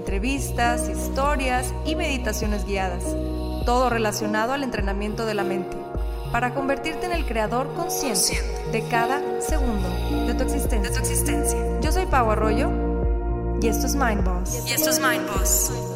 [0.00, 3.04] entrevistas, historias y meditaciones guiadas,
[3.66, 5.76] todo relacionado al entrenamiento de la mente,
[6.32, 8.40] para convertirte en el creador consciente
[8.72, 9.88] de cada segundo
[10.26, 11.80] de tu existencia.
[11.82, 12.70] Yo soy Pau Arroyo
[13.60, 14.64] y esto es Mind Boss.
[14.66, 15.89] Y esto es Mind Boss.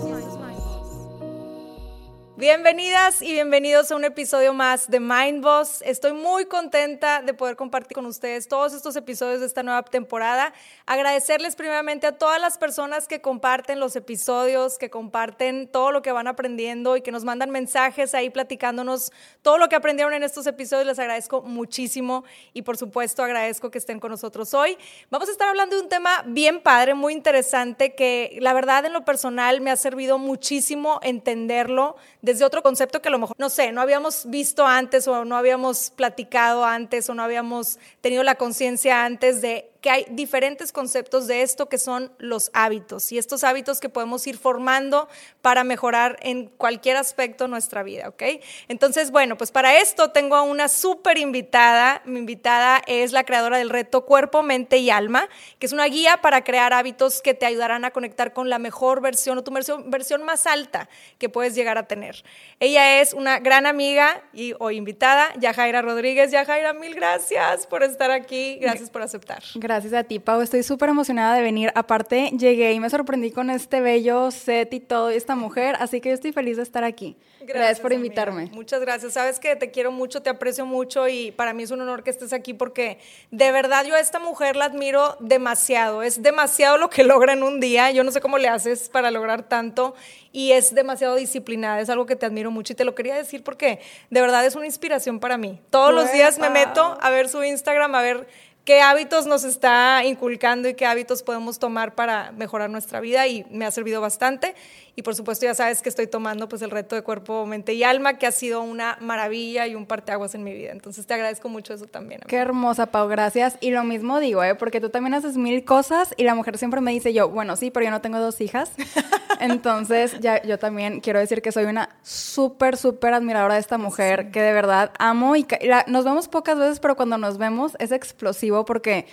[2.45, 5.81] Bienvenidas y bienvenidos a un episodio más de Mind Boss.
[5.81, 10.53] Estoy muy contenta de poder compartir con ustedes todos estos episodios de esta nueva temporada.
[10.85, 16.13] Agradecerles primeramente a todas las personas que comparten los episodios, que comparten todo lo que
[16.13, 20.47] van aprendiendo y que nos mandan mensajes ahí platicándonos todo lo que aprendieron en estos
[20.47, 20.87] episodios.
[20.87, 24.77] Les agradezco muchísimo y por supuesto agradezco que estén con nosotros hoy.
[25.09, 28.93] Vamos a estar hablando de un tema bien padre, muy interesante que la verdad en
[28.93, 33.51] lo personal me ha servido muchísimo entenderlo desde otro concepto que a lo mejor, no
[33.51, 38.37] sé, no habíamos visto antes o no habíamos platicado antes o no habíamos tenido la
[38.37, 43.45] conciencia antes de que hay diferentes conceptos de esto que son los hábitos y estos
[43.45, 45.11] hábitos que podemos ir formando
[45.43, 48.23] para mejorar en cualquier aspecto nuestra vida, ¿ok?
[48.69, 52.01] Entonces, bueno, pues para esto tengo a una súper invitada.
[52.07, 56.23] Mi invitada es la creadora del reto Cuerpo, Mente y Alma, que es una guía
[56.23, 59.91] para crear hábitos que te ayudarán a conectar con la mejor versión o tu versión,
[59.91, 62.25] versión más alta que puedes llegar a tener.
[62.59, 66.31] Ella es una gran amiga y hoy invitada, Yajaira Rodríguez.
[66.31, 68.57] Yajaira, mil gracias por estar aquí.
[68.63, 69.43] Gracias por aceptar.
[69.57, 70.41] Gracias Gracias a ti, Pau.
[70.41, 71.73] Estoy súper emocionada de venir.
[71.75, 76.01] Aparte, llegué y me sorprendí con este bello set y todo, y esta mujer, así
[76.01, 77.17] que yo estoy feliz de estar aquí.
[77.47, 78.51] Gracias, por invitarme.
[78.53, 79.13] Muchas gracias.
[79.13, 82.11] Sabes que te quiero mucho, te aprecio mucho y para mí es un honor que
[82.11, 82.99] estés aquí porque
[83.31, 86.03] de verdad yo a esta mujer la admiro demasiado.
[86.03, 87.91] Es demasiado lo que logra en un día.
[87.91, 89.95] Yo no sé cómo le haces para lograr tanto
[90.33, 91.81] y es demasiado disciplinada.
[91.81, 94.55] Es algo que te admiro mucho y te lo quería decir porque de verdad es
[94.55, 95.61] una inspiración para mí.
[95.69, 98.27] Todos los días me meto a ver su Instagram, a ver
[98.65, 103.45] qué hábitos nos está inculcando y qué hábitos podemos tomar para mejorar nuestra vida y
[103.51, 104.55] me ha servido bastante.
[104.97, 107.83] Y por supuesto ya sabes que estoy tomando pues el reto de cuerpo, mente y
[107.83, 110.71] alma, que ha sido una maravilla y un parteaguas en mi vida.
[110.71, 112.21] Entonces te agradezco mucho eso también.
[112.27, 113.57] Qué hermosa, Pau, gracias.
[113.61, 114.55] Y lo mismo digo, ¿eh?
[114.55, 117.71] porque tú también haces mil cosas y la mujer siempre me dice yo, bueno, sí,
[117.71, 118.71] pero yo no tengo dos hijas.
[119.41, 124.31] Entonces ya yo también quiero decir que soy una súper, súper admiradora de esta mujer
[124.31, 125.47] que de verdad amo y
[125.89, 129.07] nos vemos pocas veces, pero cuando nos vemos es explosivo porque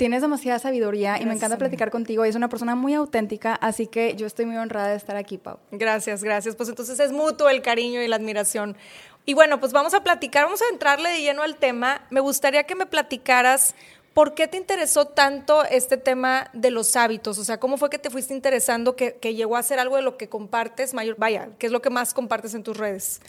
[0.00, 3.86] tienes demasiada sabiduría y me encanta platicar contigo y es una persona muy auténtica, así
[3.86, 5.58] que yo estoy muy honrada de estar aquí, Pau.
[5.72, 6.56] Gracias, gracias.
[6.56, 8.78] Pues entonces es mutuo el cariño y la admiración.
[9.26, 12.00] Y bueno, pues vamos a platicar, vamos a entrarle de lleno al tema.
[12.08, 13.74] Me gustaría que me platicaras
[14.14, 17.98] por qué te interesó tanto este tema de los hábitos, o sea, cómo fue que
[17.98, 21.50] te fuiste interesando que, que llegó a ser algo de lo que compartes mayor, vaya,
[21.58, 23.20] ¿qué es lo que más compartes en tus redes?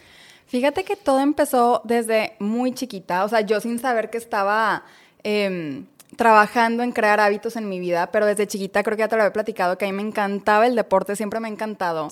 [0.48, 4.86] Fíjate que todo empezó desde muy chiquita, o sea, yo sin saber que estaba
[5.24, 5.84] eh,
[6.16, 9.24] trabajando en crear hábitos en mi vida, pero desde chiquita creo que ya te lo
[9.24, 12.10] había platicado, que a mí me encantaba el deporte, siempre me ha encantado.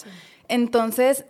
[0.48, 1.26] Entonces,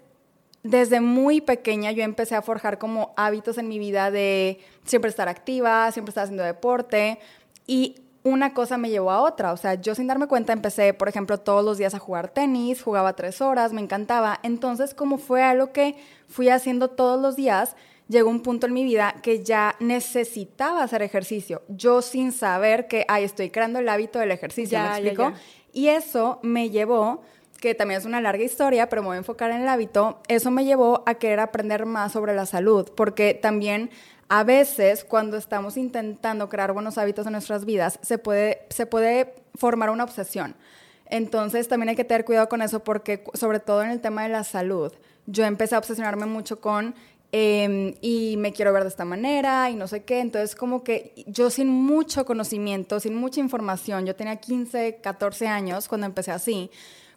[0.63, 5.30] desde muy pequeña yo empecé a forjar como hábitos en mi vida de siempre estar
[5.30, 7.19] activa, siempre estar haciendo deporte
[7.66, 9.53] y una cosa me llevó a otra.
[9.53, 12.81] O sea, yo sin darme cuenta empecé, por ejemplo, todos los días a jugar tenis,
[12.81, 14.40] jugaba tres horas, me encantaba.
[14.44, 15.96] Entonces, como fue algo que
[16.28, 17.75] fui haciendo todos los días,
[18.09, 21.62] llegó un punto en mi vida que ya necesitaba hacer ejercicio.
[21.70, 25.31] Yo sin saber que, ay, estoy creando el hábito del ejercicio, ¿me explico?
[25.72, 27.22] Y eso me llevó,
[27.62, 30.52] que también es una larga historia, pero me voy a enfocar en el hábito, eso
[30.52, 33.92] me llevó a querer aprender más sobre la salud, porque también
[34.28, 39.36] a veces cuando estamos intentando crear buenos hábitos en nuestras vidas, se puede, se puede
[39.56, 40.56] formar una obsesión.
[41.06, 44.30] Entonces también hay que tener cuidado con eso porque sobre todo en el tema de
[44.30, 44.94] la salud,
[45.25, 46.95] yo empecé a obsesionarme mucho con
[47.31, 50.20] Em, y me quiero ver de esta manera y no sé qué.
[50.20, 55.88] Entonces, como que yo sin mucho conocimiento, sin mucha información, yo tenía 15, 14 años
[55.88, 56.72] cuando empecé así,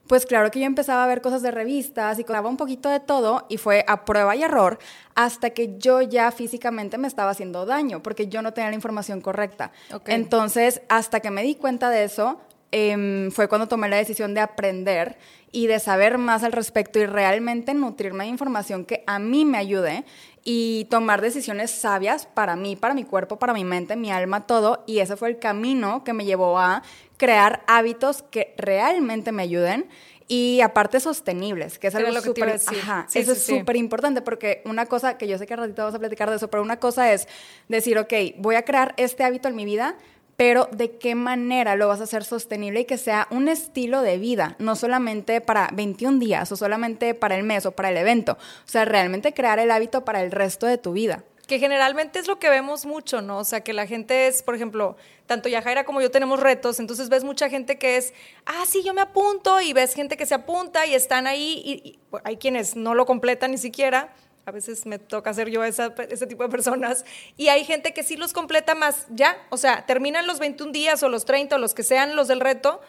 [0.06, 3.00] pues claro que yo empezaba a ver cosas de revistas y clavaba un poquito de
[3.00, 4.78] todo y fue a prueba y error
[5.14, 9.20] hasta que yo ya físicamente me estaba haciendo daño porque yo no tenía la información
[9.20, 9.72] correcta.
[10.06, 12.40] Entonces, hasta que me di cuenta de eso,
[12.72, 15.16] em, fue cuando tomé la decisión de aprender
[15.52, 19.58] y de saber más al respecto y realmente nutrirme de información que a mí me
[19.58, 20.04] ayude
[20.44, 24.82] y tomar decisiones sabias para mí, para mi cuerpo, para mi mente, mi alma, todo.
[24.86, 26.82] Y ese fue el camino que me llevó a
[27.16, 29.88] crear hábitos que realmente me ayuden.
[30.28, 33.58] y aparte sostenibles, que es algo súper Sí, eso sí, es sí.
[33.58, 36.48] súper importante porque una cosa que yo sé que ratito vamos a platicar de eso,
[36.48, 37.28] pero una cosa es
[37.68, 39.96] decir, ok, voy a crear este hábito en mi vida,
[40.36, 44.18] pero de qué manera lo vas a hacer sostenible y que sea un estilo de
[44.18, 48.32] vida, no solamente para 21 días o solamente para el mes o para el evento,
[48.32, 51.24] o sea, realmente crear el hábito para el resto de tu vida.
[51.46, 53.38] Que generalmente es lo que vemos mucho, ¿no?
[53.38, 54.96] O sea, que la gente es, por ejemplo,
[55.26, 58.14] tanto Yajaira como yo tenemos retos, entonces ves mucha gente que es,
[58.46, 61.98] ah, sí, yo me apunto, y ves gente que se apunta y están ahí, y,
[62.24, 66.26] hay quienes no lo completan ni siquiera, a veces me toca ser yo esa, ese
[66.26, 67.04] tipo de personas,
[67.36, 71.02] y hay gente que sí los completa más ya, o sea, terminan los 21 días
[71.02, 72.80] o los 30 o los que sean los del reto,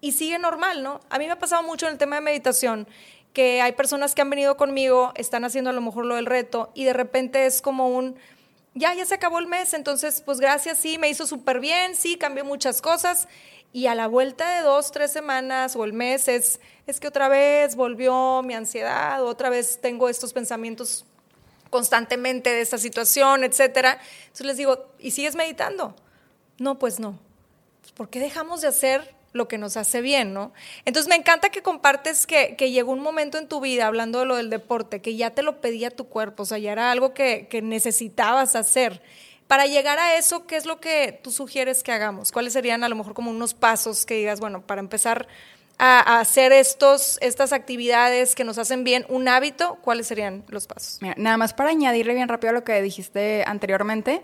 [0.00, 1.00] y sigue normal, ¿no?
[1.10, 2.86] A mí me ha pasado mucho en el tema de meditación
[3.32, 6.70] que hay personas que han venido conmigo, están haciendo a lo mejor lo del reto
[6.74, 8.16] y de repente es como un,
[8.74, 12.16] ya, ya se acabó el mes, entonces pues gracias, sí, me hizo súper bien, sí,
[12.16, 13.28] cambió muchas cosas
[13.72, 17.28] y a la vuelta de dos, tres semanas o el mes es, es que otra
[17.28, 21.04] vez volvió mi ansiedad, otra vez tengo estos pensamientos
[21.70, 23.98] constantemente de esta situación, etcétera.
[24.22, 25.94] Entonces les digo, ¿y sigues meditando?
[26.58, 27.18] No, pues no.
[27.94, 30.52] ¿Por qué dejamos de hacer lo que nos hace bien, no?
[30.84, 34.24] Entonces me encanta que compartes que, que, llegó un momento en tu vida, hablando de
[34.24, 37.12] lo del deporte, que ya te lo pedía tu cuerpo, o sea, ya era algo
[37.12, 39.02] que, que necesitabas hacer.
[39.48, 42.32] Para llegar a eso, ¿qué es lo que tú sugieres que hagamos?
[42.32, 45.26] ¿Cuáles serían a lo mejor como unos pasos que digas, bueno, para empezar
[45.78, 50.98] a, hacer estos, estas actividades que nos hacen bien, un hábito, ¿cuáles serían los pasos?
[51.00, 54.22] Mira, nada más para añadirle bien rápido a lo que dijiste anteriormente,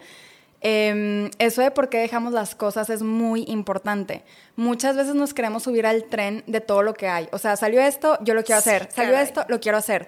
[0.60, 4.24] eh, eso de por qué dejamos las cosas es muy importante.
[4.56, 7.28] Muchas veces nos queremos subir al tren de todo lo que hay.
[7.32, 8.88] O sea, salió esto, yo lo quiero hacer.
[8.92, 9.26] Salió caray.
[9.26, 10.06] esto, lo quiero hacer.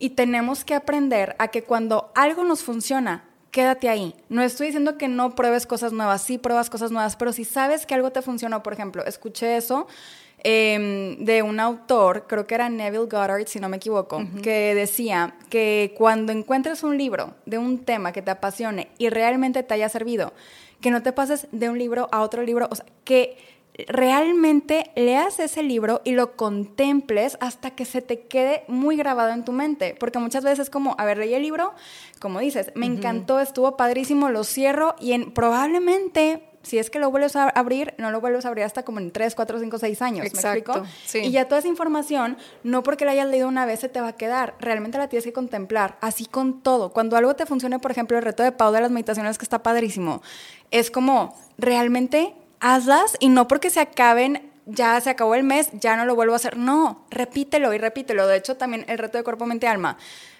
[0.00, 3.24] Y tenemos que aprender a que cuando algo nos funciona,
[3.56, 4.14] quédate ahí.
[4.28, 7.86] No estoy diciendo que no pruebes cosas nuevas, sí pruebas cosas nuevas, pero si sabes
[7.86, 9.86] que algo te funcionó, por ejemplo, escuché eso
[10.44, 14.42] eh, de un autor, creo que era Neville Goddard, si no me equivoco, uh -huh.
[14.42, 19.62] que decía que cuando encuentres un libro de un tema que te apasione y realmente
[19.62, 20.34] te haya servido,
[20.82, 23.38] que no te pases de un libro a otro libro, o sea, que
[23.88, 29.44] realmente leas ese libro y lo contemples hasta que se te quede muy grabado en
[29.44, 31.74] tu mente, porque muchas veces es como, a ver, leí el libro,
[32.20, 32.96] como dices, me uh -huh.
[32.96, 37.94] encantó, estuvo padrísimo, lo cierro y en, probablemente si es que lo vuelves a abrir,
[37.96, 40.26] no lo vuelves a abrir hasta como en 3, 4, 5, 6 años.
[40.26, 40.86] Exacto, ¿Me explico?
[41.04, 41.18] Sí.
[41.20, 44.08] Y ya toda esa información, no porque la hayas leído una vez se te va
[44.08, 46.92] a quedar, realmente la tienes que contemplar, así con todo.
[46.92, 49.62] Cuando algo te funcione, por ejemplo, el reto de Pau de las meditaciones que está
[49.62, 50.22] padrísimo,
[50.72, 55.96] es como, realmente hazlas y no porque se acaben ya se acabó el mes, ya
[55.96, 56.56] no lo vuelvo a hacer.
[56.56, 58.26] No, repítelo y repítelo.
[58.26, 59.96] De hecho, también el reto de cuerpo, mente, alma.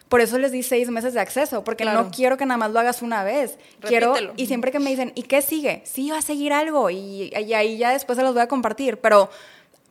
[0.08, 2.04] Por eso les di seis meses de acceso, porque claro.
[2.04, 3.58] no quiero que nada más lo hagas una vez.
[3.80, 4.12] Repítelo.
[4.12, 5.82] Quiero, y siempre que me dicen, ¿y qué sigue?
[5.84, 8.98] Sí, va a seguir algo, y, y ahí ya después se los voy a compartir.
[8.98, 9.30] Pero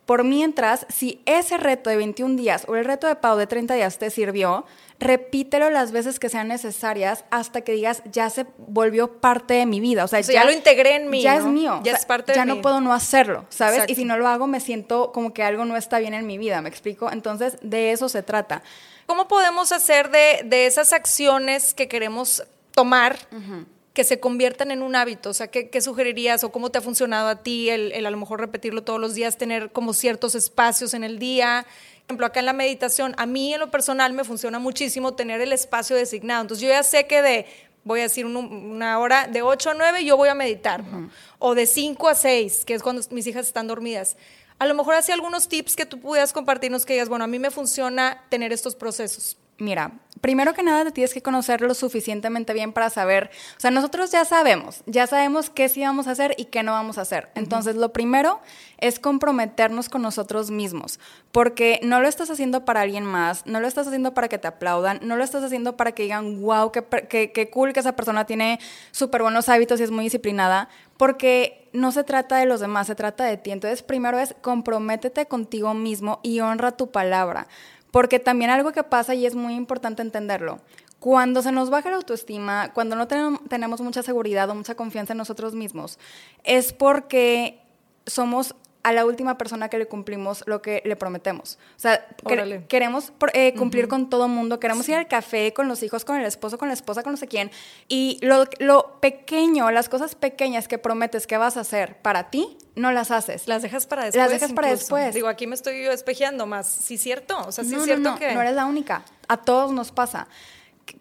[0.06, 3.74] por mientras, si ese reto de 21 días o el reto de Pau de 30
[3.74, 4.66] días te sirvió,
[5.00, 9.80] repítelo las veces que sean necesarias hasta que digas, ya se volvió parte de mi
[9.80, 10.04] vida.
[10.04, 11.22] O sea, o sea ya, ya, lo integré en mí.
[11.22, 11.40] Ya ¿no?
[11.40, 11.81] es mío.
[11.84, 12.56] Ya o sea, es parte de Ya mí.
[12.56, 13.75] no puedo no hacerlo, ¿sabes?
[13.75, 13.94] Exacto.
[13.94, 16.38] Y si no lo hago, me siento como que algo no está bien en mi
[16.38, 17.12] vida, ¿me explico?
[17.12, 18.62] Entonces, de eso se trata.
[19.07, 23.66] ¿Cómo podemos hacer de, de esas acciones que queremos tomar uh -huh.
[23.95, 25.31] Que se conviertan en un hábito?
[25.31, 28.11] O sea, ¿qué, ¿qué, sugerirías o cómo te ha funcionado a ti el, el, a
[28.11, 31.66] lo mejor repetirlo todos los días, tener como ciertos espacios en el día?
[32.06, 35.42] Por ejemplo, acá en la meditación, a mí en lo personal me funciona muchísimo tener
[35.42, 36.42] el espacio designado.
[36.42, 37.45] Entonces yo ya sé que de,
[37.85, 40.85] voy a decir un, una hora, de 8 a 9 yo voy a meditar, uh
[40.85, 40.92] -huh.
[40.92, 41.09] ¿no?
[41.40, 44.18] o de 5 a 6, que es cuando mis hijas están dormidas.
[44.59, 47.40] A lo mejor así algunos tips que tú pudieras compartirnos que digas, bueno, a mí
[47.40, 49.37] me funciona tener estos procesos.
[49.57, 49.92] Mira,
[50.22, 54.12] primero que nada te tienes que conocer lo suficientemente bien para saber, o sea, nosotros
[54.12, 57.30] ya sabemos, ya sabemos qué sí vamos a hacer y qué no vamos a hacer.
[57.36, 57.81] Entonces, uh -huh.
[57.81, 58.40] lo primero
[58.78, 61.00] es comprometernos con nosotros mismos,
[61.31, 64.48] porque no lo estás haciendo para alguien más, no lo estás haciendo para que te
[64.48, 67.95] aplaudan, no lo estás haciendo para que digan, wow, qué, qué, qué cool que esa
[67.95, 68.60] persona tiene
[68.92, 72.95] súper buenos hábitos y es muy disciplinada, porque no se trata de los demás, se
[72.95, 73.52] trata de ti.
[73.52, 77.48] Entonces, primero es comprométete contigo mismo y honra tu palabra.
[77.95, 80.59] Porque también algo que pasa y es muy importante entenderlo.
[80.99, 85.18] Cuando se nos baja la autoestima, cuando no tenemos mucha seguridad o mucha confianza en
[85.18, 85.97] nosotros mismos,
[86.44, 87.61] es porque
[88.06, 88.54] somos
[88.85, 91.57] a la última persona que le cumplimos lo que le prometemos.
[91.75, 93.89] O sea, que, queremos eh, cumplir uh -huh.
[93.89, 94.92] con todo mundo, queremos sí.
[94.92, 97.27] ir al café con los hijos, con el esposo, con la esposa, con no sé
[97.27, 97.49] quién.
[97.87, 102.59] Y lo, lo, pequeño, las cosas pequeñas que prometes que vas a hacer para ti,
[102.75, 103.47] no las haces.
[103.47, 104.21] Las dejas para después.
[104.21, 104.56] Las dejas incluso.
[104.56, 105.15] para después.
[105.15, 106.68] Digo, aquí me estoy yo espejeando más.
[106.68, 107.39] Sí, cierto.
[107.47, 108.35] O sea, sí no, es cierto no, no, que.
[108.35, 109.04] No eres la única.
[109.27, 110.27] A todos nos pasa.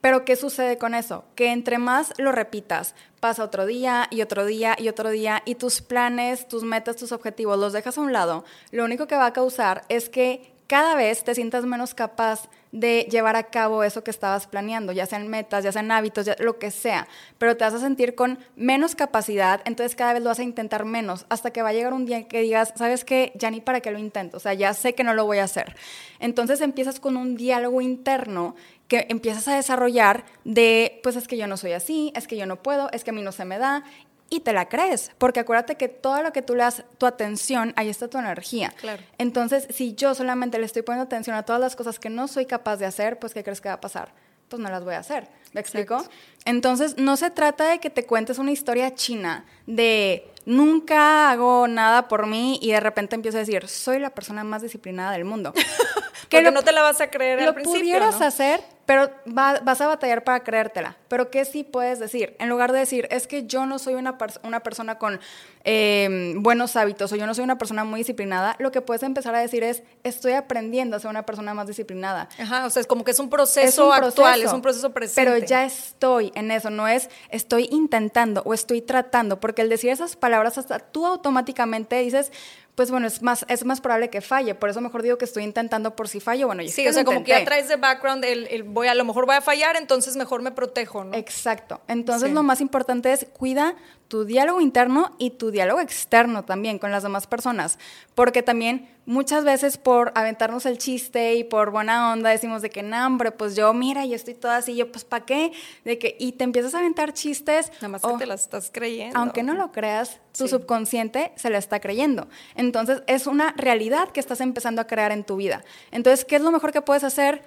[0.01, 1.25] Pero ¿qué sucede con eso?
[1.35, 5.55] Que entre más lo repitas, pasa otro día y otro día y otro día y
[5.55, 9.27] tus planes, tus metas, tus objetivos los dejas a un lado, lo único que va
[9.27, 14.03] a causar es que cada vez te sientas menos capaz de llevar a cabo eso
[14.03, 17.07] que estabas planeando, ya sean metas, ya sean hábitos, ya, lo que sea,
[17.39, 20.85] pero te vas a sentir con menos capacidad, entonces cada vez lo vas a intentar
[20.85, 23.31] menos, hasta que va a llegar un día que digas, ¿sabes qué?
[23.37, 25.45] Ya ni para qué lo intento, o sea, ya sé que no lo voy a
[25.45, 25.77] hacer.
[26.19, 28.57] Entonces empiezas con un diálogo interno
[28.89, 32.47] que empiezas a desarrollar de, pues es que yo no soy así, es que yo
[32.47, 33.85] no puedo, es que a mí no se me da,
[34.31, 37.73] y te la crees, porque acuérdate que todo lo que tú le das tu atención,
[37.77, 38.73] ahí está tu energía.
[38.81, 39.03] Claro.
[39.19, 42.47] Entonces, si yo solamente le estoy poniendo atención a todas las cosas que no soy
[42.47, 44.13] capaz de hacer, pues ¿qué crees que va a pasar?
[44.49, 45.29] Pues no las voy a hacer.
[45.53, 46.05] ¿Me explico?
[46.45, 52.09] Entonces, no se trata de que te cuentes una historia china de nunca hago nada
[52.09, 55.53] por mí y de repente empiezo a decir, soy la persona más disciplinada del mundo.
[56.29, 57.81] que no te la vas a creer lo al principio.
[57.81, 60.97] pudieras hacer, pero vas a batallar para creértela.
[61.09, 62.37] Pero ¿qué sí puedes decir?
[62.39, 65.21] En lugar de decir, es que yo no soy una, una persona con
[65.65, 69.35] em, buenos hábitos o yo no soy una persona muy disciplinada, lo que puedes empezar
[69.35, 72.29] a decir es, estoy aprendiendo a ser una persona más disciplinada.
[72.39, 75.31] Ajá, o sea, es como que es un proceso actual, es un proceso presente.
[75.31, 79.91] Pero ya estoy en eso, no es estoy intentando o estoy tratando, porque el decir
[79.91, 82.33] esas palabras hasta tú automáticamente dices,
[82.75, 84.55] pues bueno, es más, es más probable que falle.
[84.55, 86.47] Por eso mejor digo que estoy intentando por si fallo.
[86.47, 89.27] Bueno, sí, o sea, como que ya traes de background, el, voy, a lo mejor
[89.27, 91.15] voy a fallar, entonces mejor me protejo, ¿no?
[91.15, 91.81] Exacto.
[91.87, 93.77] Entonces lo más importante es cuida
[94.15, 97.81] tu diálogo interno y tu diálogo externo también con las demás personas.
[98.15, 102.85] Porque también muchas veces por aventarnos el chiste y por buena onda decimos de que,
[102.85, 105.51] no, hombre, pues yo, mira, yo estoy toda así, yo, pues, ¿para qué?
[105.85, 107.73] De que, y te empiezas a aventar chistes.
[107.83, 109.19] Nada más que te las estás creyendo.
[109.19, 112.29] Aunque no lo creas, tu subconsciente se la está creyendo.
[112.55, 115.65] Entonces, es una realidad que estás empezando a crear en tu vida.
[115.91, 117.43] Entonces, ¿qué es lo mejor que puedes hacer?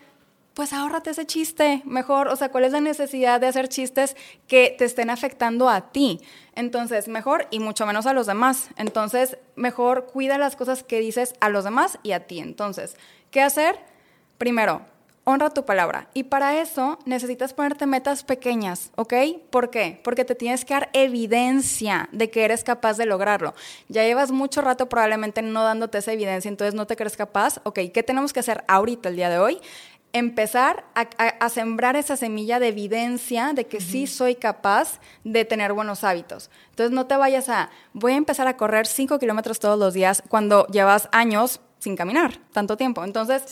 [0.57, 4.15] Pues ahórrate ese chiste, mejor, o sea, ¿cuál es la necesidad de hacer chistes
[4.47, 6.19] que te estén afectando a ti?
[6.55, 8.69] Entonces, mejor y mucho menos a los demás.
[8.75, 12.39] Entonces, mejor cuida las cosas que dices a los demás y a ti.
[12.39, 12.97] Entonces,
[13.29, 13.77] ¿qué hacer?
[14.39, 14.81] Primero,
[15.25, 16.07] honra tu palabra.
[16.13, 19.13] Y para eso necesitas ponerte metas pequeñas, ¿ok?
[19.51, 19.99] ¿Por qué?
[20.03, 23.53] Porque te tienes que dar evidencia de que eres capaz de lograrlo.
[23.89, 27.59] Ya llevas mucho rato probablemente no dándote esa evidencia, entonces no te crees capaz.
[27.63, 29.59] Ok, ¿qué tenemos que hacer ahorita, el día de hoy?
[30.13, 36.03] Empezar a, sembrar esa semilla de evidencia de que sí soy capaz de tener buenos
[36.03, 36.49] hábitos.
[36.69, 40.23] Entonces no te vayas a, voy a empezar a correr 5 kilómetros todos los días
[40.27, 43.03] cuando llevas años sin caminar tanto tiempo.
[43.03, 43.43] Entonces,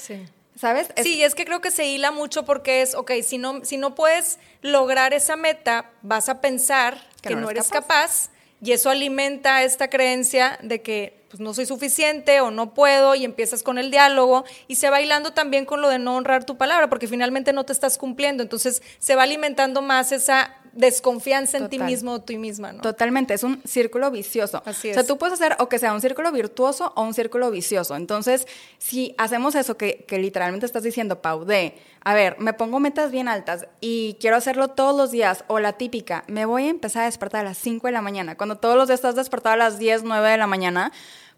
[0.56, 0.88] ¿sabes?
[1.02, 3.96] Sí, es que creo que se hila mucho porque es, ok, si no, si no
[3.96, 8.30] puedes lograr esa meta, vas a pensar que, no, eres capaz
[8.62, 13.26] y eso alimenta esta creencia de que pues, no soy suficiente o no puedo y
[13.26, 16.58] empiezas con el diálogo y se va hilando también con lo de no honrar tu
[16.58, 18.42] palabra porque finalmente no te estás cumpliendo.
[18.42, 22.82] Entonces se va alimentando más esa desconfianza en ti mismo o ti misma, ¿no?
[22.82, 24.62] Totalmente, es un círculo vicioso.
[24.66, 24.98] Así es.
[24.98, 27.96] O sea, tú puedes hacer o que sea un círculo virtuoso o un círculo vicioso.
[27.96, 28.46] Entonces,
[28.78, 33.12] si hacemos eso que, que literalmente estás diciendo, Pau, de, a ver, me pongo metas
[33.12, 37.04] bien altas y quiero hacerlo todos los días, o la típica, me voy a empezar
[37.04, 39.58] a despertar a las 5 de la mañana, cuando todos los días estás despertado a
[39.58, 40.92] las 10, 9 de la mañana,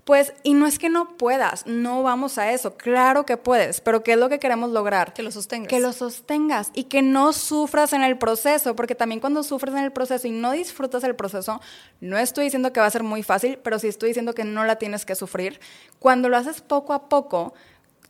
[0.07, 4.03] pues, y no es que no puedas, no vamos a eso, claro que puedes, pero
[4.03, 5.11] ¿qué es lo que queremos lograr?
[5.13, 5.67] Que lo sostengas.
[5.67, 9.83] Que lo sostengas y que no sufras en el proceso, porque también cuando sufres en
[9.83, 11.59] el proceso y no disfrutas el proceso,
[11.99, 14.63] no estoy diciendo que va a ser muy fácil, pero sí estoy diciendo que no
[14.63, 15.59] la tienes que sufrir.
[15.99, 17.53] Cuando lo haces poco a poco,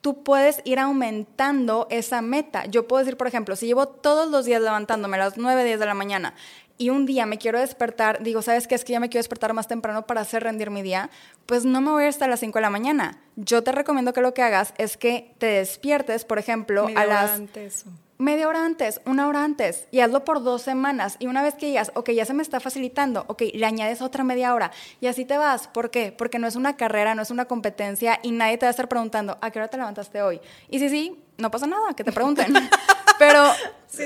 [0.02, 2.68] tú puedes ir aumentando esa meta.
[2.68, 5.80] Yo puedo decir, por ejemplo, si llevo todos los días levantándome a las 9, 10
[5.80, 6.36] de la mañana
[6.78, 8.76] y un día me quiero despertar, digo, ¿sabes qué?
[8.76, 11.10] Es que ya me quiero despertar más temprano para hacer rendir mi día,
[11.46, 13.20] pues no me voy a estar a las 5 de la mañana.
[13.36, 17.32] Yo te recomiendo que lo que hagas es que te despiertes, por ejemplo, a las...
[17.32, 17.86] Antes.
[18.20, 21.18] Media hora antes, una hora antes, y hazlo por dos semanas.
[21.20, 24.24] Y una vez que digas, ok, ya se me está facilitando, ok, le añades otra
[24.24, 24.72] media hora.
[25.00, 25.68] Y así te vas.
[25.68, 26.12] ¿Por qué?
[26.18, 28.90] Porque no es una carrera, no es una competencia y nadie te va a estar
[28.90, 30.42] preguntando, ¿a qué hora te levantaste hoy?
[30.68, 32.56] Y sí, sí, no pasa nada, que te pregunten.
[33.20, 33.44] Pero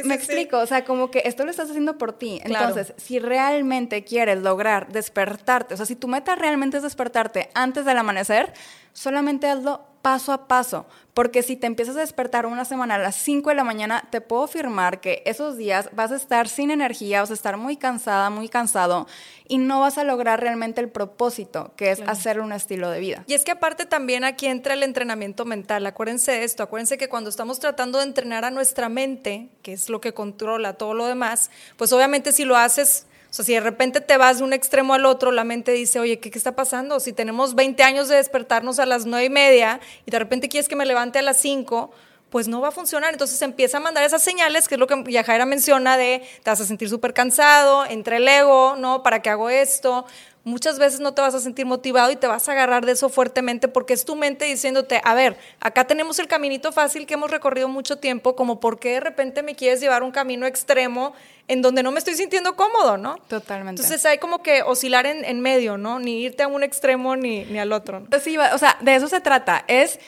[0.05, 2.41] me explico, o sea, como que esto lo estás haciendo por ti.
[2.43, 7.85] Entonces, si realmente quieres lograr despertarte, o sea, si tu meta realmente es despertarte antes
[7.85, 8.53] del amanecer,
[8.93, 13.15] solamente hazlo paso a paso, porque si te empiezas a despertar una semana a las
[13.15, 17.19] 5 de la mañana, te puedo afirmar que esos días vas a estar sin energía,
[17.19, 19.07] vas a estar muy cansada, muy cansado
[19.47, 23.23] y no vas a lograr realmente el propósito, que es hacer un estilo de vida.
[23.27, 25.85] Y es que aparte también aquí entra el entrenamiento mental.
[25.85, 29.80] Acuérdense de esto, acuérdense que cuando estamos tratando de entrenar a nuestra mente, que es
[29.89, 33.61] lo que controla todo lo demás, pues obviamente si lo haces o sea, si de
[33.61, 36.53] repente te vas de un extremo al otro, la mente dice, oye, ¿qué, ¿qué, está
[36.53, 36.99] pasando?
[36.99, 40.67] Si tenemos 20 años de despertarnos a las 9 y media y de repente quieres
[40.67, 41.91] que me levante a las 5,
[42.31, 43.13] pues no va a funcionar.
[43.13, 46.61] Entonces empieza a mandar esas señales, que es lo que Yajaira menciona de te vas
[46.61, 49.03] a sentir súper cansado, entre el ego, ¿no?
[49.03, 50.07] ¿Para qué hago esto?
[50.43, 53.09] muchas veces no te vas a sentir motivado y te vas a agarrar de eso
[53.09, 57.29] fuertemente porque es tu mente diciéndote, a ver, acá tenemos el caminito fácil que hemos
[57.29, 61.13] recorrido mucho tiempo, como por qué de repente me quieres llevar un camino extremo
[61.47, 63.17] en donde no me estoy sintiendo cómodo, ¿no?
[63.27, 63.81] Totalmente.
[63.81, 65.99] Entonces hay como que oscilar en, medio, ¿no?
[65.99, 68.03] Ni irte a un extremo ni, ni al otro.
[68.09, 69.99] Pues sí, o sea, de eso se trata, es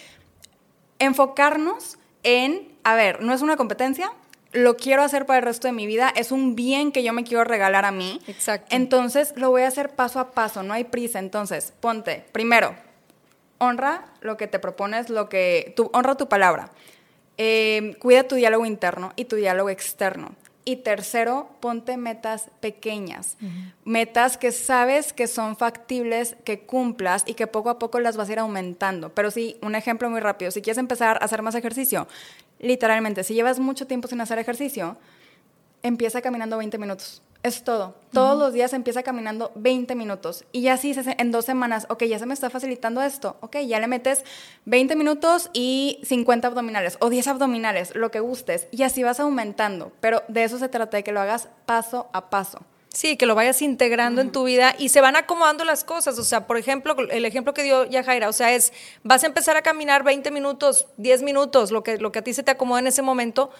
[0.99, 4.11] enfocarnos en, a ver, no es una competencia,
[4.53, 7.23] lo quiero hacer para el resto de mi vida, es un bien que yo me
[7.23, 8.21] quiero regalar a mí.
[8.27, 8.75] Exacto.
[8.75, 11.19] Entonces lo voy a hacer paso a paso, no hay prisa.
[11.19, 12.75] Entonces, ponte, primero,
[13.57, 16.69] honra lo que te propones, lo que, tu, honra tu palabra.
[17.37, 20.35] Eh, cuida tu diálogo interno y tu diálogo externo.
[20.65, 23.36] Y tercero, ponte metas pequeñas,
[23.84, 28.29] metas que sabes que son factibles, que cumplas y que poco a poco las vas
[28.29, 29.10] a ir aumentando.
[29.10, 32.08] Pero sí, un ejemplo muy rápido, si quieres empezar a hacer más ejercicio,
[32.60, 34.96] literalmente, si llevas mucho tiempo sin hacer ejercicio,
[35.82, 37.22] empieza caminando 20 minutos.
[37.43, 37.93] Es todo.
[38.13, 40.45] Todos los días empieza caminando 20 minutos.
[40.53, 43.35] Y ya así en dos semanas, ok, ya se me está facilitando esto.
[43.41, 44.23] Ok, ya le metes
[44.63, 48.67] 20 minutos y 50 abdominales o 10 abdominales, lo que gustes.
[48.71, 49.91] Y así vas aumentando.
[50.00, 52.59] Pero de eso se trata, de que lo hagas paso a paso.
[52.88, 56.17] Sí, que lo vayas integrando en tu vida y se van acomodando las cosas.
[56.19, 58.71] O sea, por ejemplo, el ejemplo que dio Yajaira, o sea, es,
[59.03, 62.33] vas a empezar a caminar 20 minutos, 10 minutos, lo que, lo que a ti
[62.33, 63.51] se te acomoda en ese momento.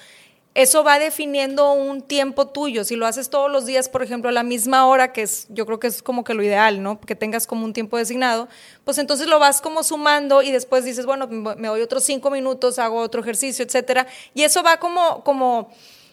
[0.56, 2.84] Eso va definiendo un tiempo tuyo.
[2.84, 5.66] Si lo haces todos los días, por ejemplo, a la misma hora, que es, yo
[5.66, 7.02] creo que es como que lo ideal, ¿no?
[7.02, 8.48] Que tengas como un tiempo designado,
[8.84, 12.78] pues entonces lo vas como sumando y después dices, bueno, me doy otros cinco minutos,
[12.78, 14.06] hago otro ejercicio, etcétera.
[14.36, 15.70] Y eso va como, como,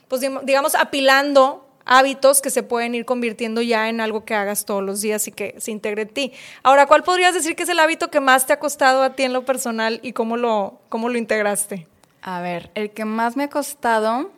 [0.08, 4.82] pues digamos, apilando hábitos que se pueden ir convirtiendo ya en algo que hagas todos
[4.82, 6.32] los días y que se integre en ti.
[6.62, 9.24] Ahora, ¿cuál podrías decir que es el hábito que más te ha costado a ti
[9.24, 11.86] en lo personal y cómo lo, cómo lo integraste?
[12.22, 14.30] A ver, el que más me ha costado,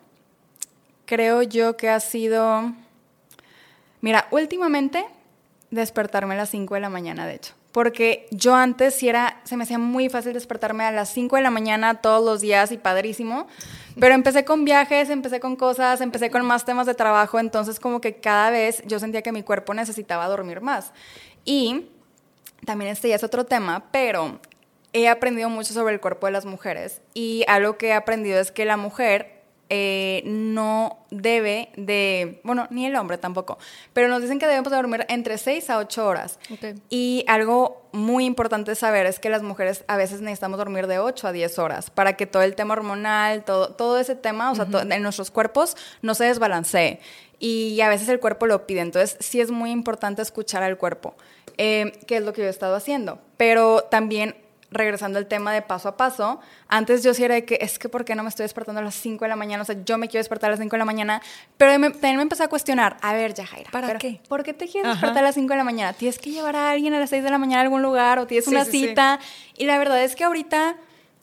[1.05, 2.73] creo yo que ha sido,
[4.01, 5.05] mira, últimamente
[5.71, 7.55] despertarme a las 5 de la mañana, de hecho.
[7.73, 11.43] Porque yo antes sí era, se me hacía muy fácil despertarme a las 5 de
[11.43, 13.47] la mañana todos los días y padrísimo.
[13.99, 18.01] Pero empecé con viajes, empecé con cosas, empecé con más temas de trabajo, entonces como
[18.01, 20.93] que cada vez yo sentía que mi cuerpo necesitaba dormir más.
[21.47, 21.89] Y
[22.67, 24.39] también este ya es otro tema, pero
[24.93, 28.53] he aprendido mucho sobre el cuerpo de las mujeres y algo que he aprendido es
[28.53, 29.43] que la mujer
[29.75, 33.57] eh, no debe de, bueno, ni el hombre tampoco,
[33.95, 36.39] pero nos dicen que debemos dormir entre 6 a 8 horas.
[36.91, 41.29] Y algo muy importante saber es que las mujeres a veces necesitamos dormir de 8
[41.29, 44.67] a 10 horas para que todo el tema hormonal, todo, todo ese tema, o sea,
[44.83, 47.01] en nuestros cuerpos no se desbalancee.
[47.39, 51.15] Y a veces el cuerpo lo pide, entonces sí es muy importante escuchar al cuerpo,
[51.57, 53.21] eh, que es lo que yo he estado haciendo.
[53.39, 54.37] Pero también
[54.73, 57.89] regresando al tema de paso a paso, antes yo sí era de que es que
[57.89, 59.63] ¿por qué no me estoy despertando a las 5 de la mañana?
[59.63, 61.23] O sea, yo me quiero despertar a las 5 de la mañana,
[61.57, 64.21] pero también me empecé a cuestionar, a ver, Jaira, ¿para qué?
[64.29, 65.93] ¿Por qué te quieres despertar a las 5 de la mañana?
[65.93, 68.27] ¿Tienes que llevar a alguien a las 6 de la mañana a algún lugar o
[68.27, 69.21] tienes una cita?
[69.57, 70.77] Y la verdad es que ahorita,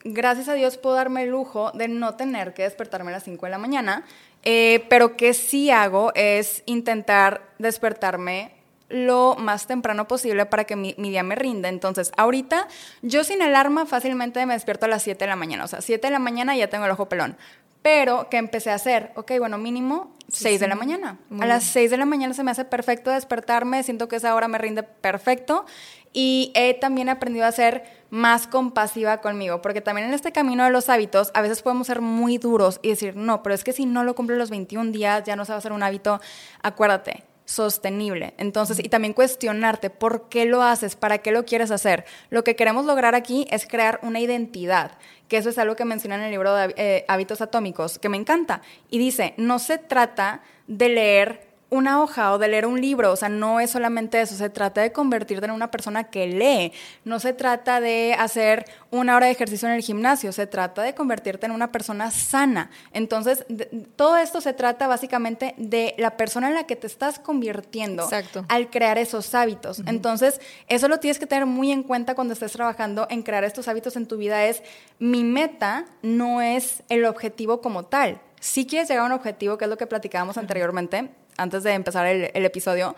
[0.03, 3.45] gracias a Dios, puedo darme el lujo de no tener que despertarme a las 5
[3.45, 4.05] de la mañana,
[4.43, 8.58] eh, pero que sí hago es intentar despertarme
[8.89, 11.69] lo más temprano posible para que mi, día me rinda.
[11.69, 12.67] Entonces, ahorita
[13.01, 15.63] yo sin alarma fácilmente me despierto a las 7 de la mañana.
[15.63, 17.37] O sea, 7 de la mañana ya tengo el ojo pelón.
[17.81, 19.11] Pero, ¿qué empecé a hacer?
[19.15, 21.17] Ok, bueno, mínimo 6 de la mañana.
[21.39, 24.47] a las 6 de la mañana se me hace perfecto despertarme, siento que esa hora
[24.47, 25.65] me rinde perfecto.
[26.11, 30.71] Y he también aprendido a ser más compasiva conmigo, porque también en este camino de
[30.71, 33.85] los hábitos a veces podemos ser muy duros y decir, no, pero es que si
[33.85, 36.19] no lo cumplo los 21 días ya no se va a hacer un hábito.
[36.63, 38.35] Acuérdate, sostenible.
[38.37, 42.05] Entonces, y también cuestionarte por qué lo haces, para qué lo quieres hacer.
[42.29, 44.91] Lo que queremos lograr aquí es crear una identidad,
[45.27, 48.17] que eso es algo que menciona en el libro de eh, Hábitos Atómicos, que me
[48.17, 48.61] encanta.
[48.91, 53.15] Y dice, no se trata de leer una hoja o de leer un libro, o
[53.15, 56.73] sea, no es solamente eso, se trata de convertirte en una persona que lee,
[57.05, 60.95] no se trata de hacer una hora de ejercicio en el gimnasio, se trata de
[60.95, 62.71] convertirte en una persona sana.
[62.91, 63.45] Entonces,
[63.95, 68.09] todo esto se trata básicamente de la persona en la que te estás convirtiendo
[68.47, 69.81] al crear esos hábitos.
[69.85, 73.67] Entonces, eso lo tienes que tener muy en cuenta cuando estés trabajando en crear estos
[73.67, 74.63] hábitos en tu vida, es
[74.97, 78.19] mi meta no es el objetivo como tal.
[78.39, 82.05] Si quieres llegar a un objetivo, que es lo que platicábamos anteriormente, antes de empezar
[82.05, 82.95] el, episodio,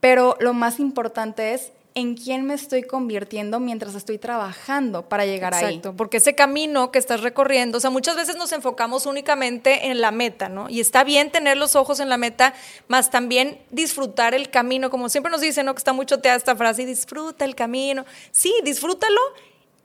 [0.00, 5.54] pero lo más importante es en quién me estoy convirtiendo mientras estoy trabajando para llegar
[5.54, 5.64] ahí.
[5.64, 10.00] Exacto, porque ese camino que estás recorriendo, o sea, muchas veces nos enfocamos únicamente en
[10.00, 10.70] la meta, ¿no?
[10.70, 12.54] Y está bien tener los ojos en la meta,
[12.88, 15.74] más también disfrutar el camino, como siempre nos dicen, ¿no?
[15.74, 18.04] Que está mucho choteada esta frase, disfruta el camino.
[18.30, 19.20] Sí, disfrútalo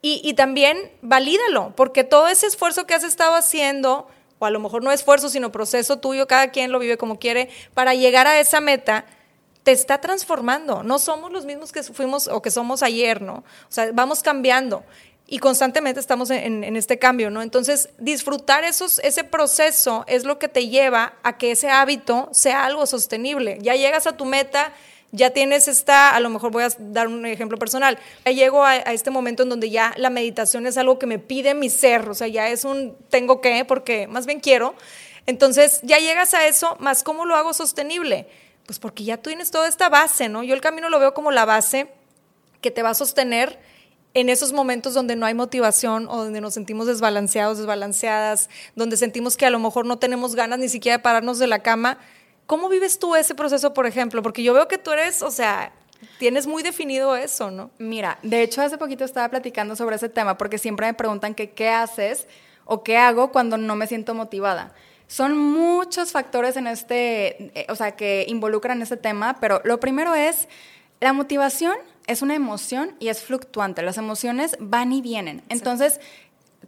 [0.00, 4.08] y, y también valídalo, porque todo ese esfuerzo que has estado haciendo
[4.38, 7.48] o a lo mejor no esfuerzo, sino proceso tuyo, cada quien lo vive como quiere,
[7.74, 9.04] para llegar a esa meta,
[9.62, 10.82] te está transformando.
[10.82, 13.34] No somos los mismos que fuimos o que somos ayer, ¿no?
[13.34, 14.84] O sea, vamos cambiando
[15.30, 17.42] y constantemente estamos en, este cambio, ¿no?
[17.42, 22.64] Entonces, disfrutar esos, ese proceso es lo que te lleva a que ese hábito sea
[22.64, 23.58] algo sostenible.
[23.60, 24.72] Ya llegas a tu meta,
[25.12, 28.72] ya tienes esta, a lo mejor voy a dar un ejemplo personal, ya llego a,
[28.72, 32.08] a, este momento en donde ya la meditación es algo que me pide mi ser,
[32.08, 34.74] o sea, ya es un tengo que, porque más bien quiero.
[35.28, 38.26] Entonces, ya llegas a eso, más cómo lo hago sostenible.
[38.64, 40.42] Pues porque ya tienes toda esta base, ¿no?
[40.42, 41.88] Yo el camino lo veo como la base
[42.60, 43.58] que te va a sostener
[44.14, 49.36] en esos momentos donde no hay motivación o donde nos sentimos desbalanceados, desbalanceadas, donde sentimos
[49.36, 51.98] que a lo mejor no tenemos ganas ni siquiera de pararnos de la cama.
[52.48, 54.22] ¿Cómo vives tú ese proceso, por ejemplo?
[54.22, 55.70] Porque yo veo que tú eres, o sea,
[56.18, 57.70] tienes muy definido eso, ¿no?
[57.76, 61.50] Mira, de hecho hace poquito estaba platicando sobre ese tema porque siempre me preguntan que
[61.50, 62.26] qué haces
[62.64, 64.72] o qué hago cuando no me siento motivada.
[65.08, 70.14] Son muchos factores en este, eh, o sea, que involucran este tema, pero lo primero
[70.14, 70.48] es
[71.00, 73.82] la motivación es una emoción y es fluctuante.
[73.82, 75.42] Las emociones van y vienen.
[75.50, 76.00] Entonces,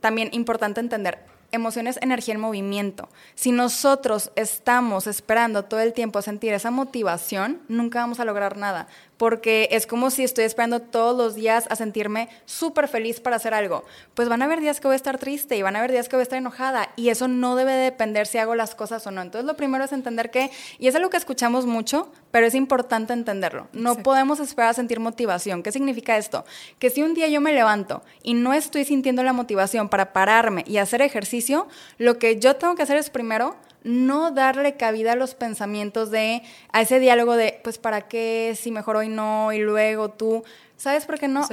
[0.01, 3.09] también importante entender, emociones, energía en movimiento.
[3.35, 8.89] Si nosotros estamos esperando todo el tiempo sentir esa motivación, nunca vamos a lograr nada
[9.21, 13.53] porque es como si estoy esperando todos los días a sentirme súper feliz para hacer
[13.53, 13.85] algo.
[14.15, 16.09] Pues van a haber días que voy a estar triste y van a haber días
[16.09, 19.11] que voy a estar enojada y eso no debe depender si hago las cosas o
[19.11, 19.21] no.
[19.21, 23.13] Entonces lo primero es entender que, y es algo que escuchamos mucho, pero es importante
[23.13, 23.69] entenderlo.
[23.75, 25.63] No podemos esperar a sentir motivación.
[25.63, 26.47] ¿Qué significa esto?
[26.79, 30.65] Que si un día yo me levanto y no estoy sintiendo la motivación para pararme
[30.67, 35.17] y hacer ejercicio, lo que yo tengo que hacer es primero no darle cabida a
[35.17, 38.57] los pensamientos de, a ese diálogo de, pues, ¿para qué?
[38.61, 40.45] Si mejor hoy no y luego tú.
[40.77, 41.47] ¿Sabes por qué no?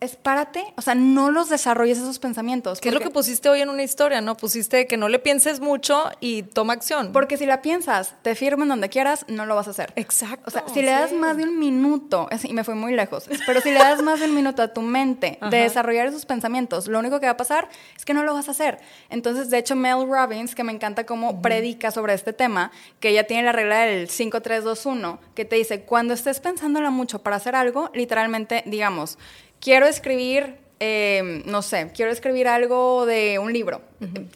[0.00, 2.80] Espárate, o sea, no los desarrolles esos pensamientos.
[2.80, 4.36] ¿Qué es lo que pusiste hoy en una historia, no?
[4.36, 7.12] Pusiste que no le pienses mucho y toma acción.
[7.12, 9.92] Porque si la piensas, te firmen donde quieras, no lo vas a hacer.
[9.96, 10.42] Exacto.
[10.46, 13.60] O sea, si le das más de un minuto, y me fui muy lejos, pero
[13.60, 16.98] si le das más de un minuto a tu mente de desarrollar esos pensamientos, lo
[16.98, 18.78] único que va a pasar es que no lo vas a hacer.
[19.08, 23.26] Entonces, de hecho, Mel Robbins, que me encanta cómo predica sobre este tema, que ella
[23.26, 27.90] tiene la regla del 5-3-2-1, que te dice, cuando estés pensándola mucho para hacer algo,
[27.94, 29.18] literalmente, digamos,
[29.60, 33.82] quiero escribir, eh, no sé, quiero escribir algo de un libro.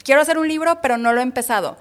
[0.05, 1.77] Quiero hacer un libro, pero no lo he empezado.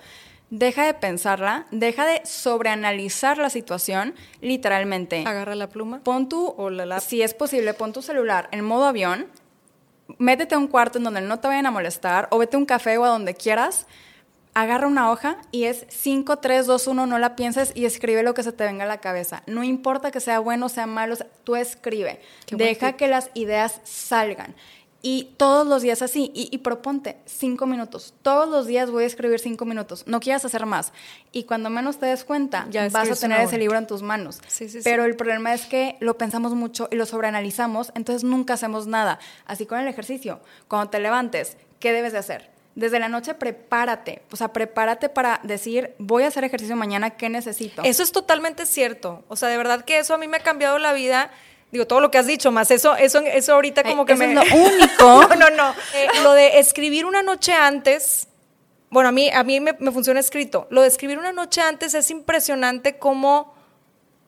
[0.52, 5.24] Deja de pensarla, deja de sobreanalizar la situación, literalmente.
[5.28, 6.00] Agarra la pluma.
[6.04, 9.28] Pon tu, o la si es posible, pon tu celular en modo avión,
[10.18, 12.66] métete a un cuarto en donde no te vayan a molestar, o vete a un
[12.66, 13.86] café o a donde quieras,
[14.62, 18.34] agarra una hoja y es 5, 3, 2, 1, no la pienses y escribe lo
[18.34, 19.44] que se te venga a la cabeza.
[19.48, 22.22] No importa que sea bueno o sea malo, tú escribe.
[22.52, 24.56] Deja que las ideas salgan.
[25.02, 28.14] Y todos los días así, y, proponte cinco minutos.
[28.22, 30.04] Todos los días voy a escribir cinco minutos.
[30.08, 30.92] No quieras hacer más.
[31.32, 34.42] Y cuando menos te des cuenta, ya vas a tener ese libro en tus manos.
[34.84, 39.20] Pero el problema es que lo pensamos mucho y lo sobreanalizamos, entonces nunca hacemos nada.
[39.46, 40.42] Así con el ejercicio.
[40.68, 42.59] Cuando te levantes, ¿qué debes de hacer?
[42.80, 47.30] Desde la noche prepárate, o sea, prepárate para decir, voy a hacer ejercicio mañana, ¿qué
[47.30, 47.84] necesito?
[47.84, 50.80] Eso es totalmente cierto, o sea, de verdad que eso a mí me ha cambiado
[50.80, 51.30] la vida.
[51.72, 54.26] Digo, todo lo que has dicho, más eso, eso, eso ahorita como que me...
[54.26, 55.28] Es lo único.
[55.28, 55.76] no, no, no.
[55.94, 58.28] Eh, lo de escribir una noche antes,
[58.90, 60.66] bueno, a mí, a mí me, me funciona escrito.
[60.72, 63.54] Lo de escribir una noche antes es impresionante cómo,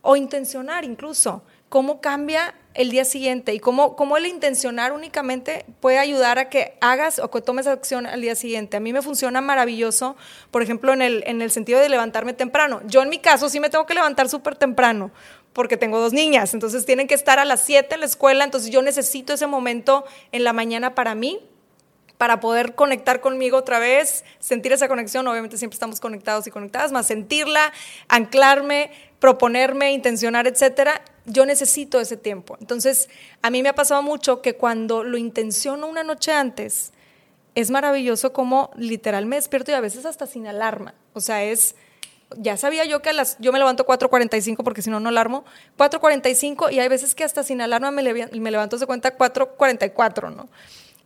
[0.02, 6.00] o intencionar incluso, cómo cambia el día siguiente y cómo, cómo el intencionar únicamente puede
[6.00, 8.76] ayudar a que hagas o que tomes acción al día siguiente.
[8.76, 10.18] A mí me funciona maravilloso,
[10.52, 12.82] por ejemplo, en el, en el sentido de levantarme temprano.
[12.88, 15.12] Yo en mi caso sí me tengo que levantar súper temprano
[15.54, 18.70] porque tengo dos niñas, entonces tienen que estar a las 7 en la escuela, entonces
[18.70, 20.04] yo necesito ese momento
[20.34, 21.40] en la mañana para mí
[22.22, 26.92] para poder conectar conmigo otra vez, sentir esa conexión, obviamente siempre estamos conectados y conectadas,
[26.92, 27.74] más sentirla,
[28.10, 32.58] anclarme, proponerme, intencionar, etcétera, yo necesito ese tiempo.
[32.62, 33.10] Entonces,
[33.42, 36.92] a mí me ha pasado mucho que cuando lo intenciono una noche antes,
[37.56, 40.94] es maravilloso como literal me despierto y a veces hasta sin alarma.
[41.14, 41.74] O sea, es,
[42.38, 45.44] ya sabía yo que las, yo me levanto 4.45 porque si no, no alarmo,
[45.80, 50.50] 4.45 y hay veces que hasta sin alarma me, me levanto de cuenta 4.44, ¿no?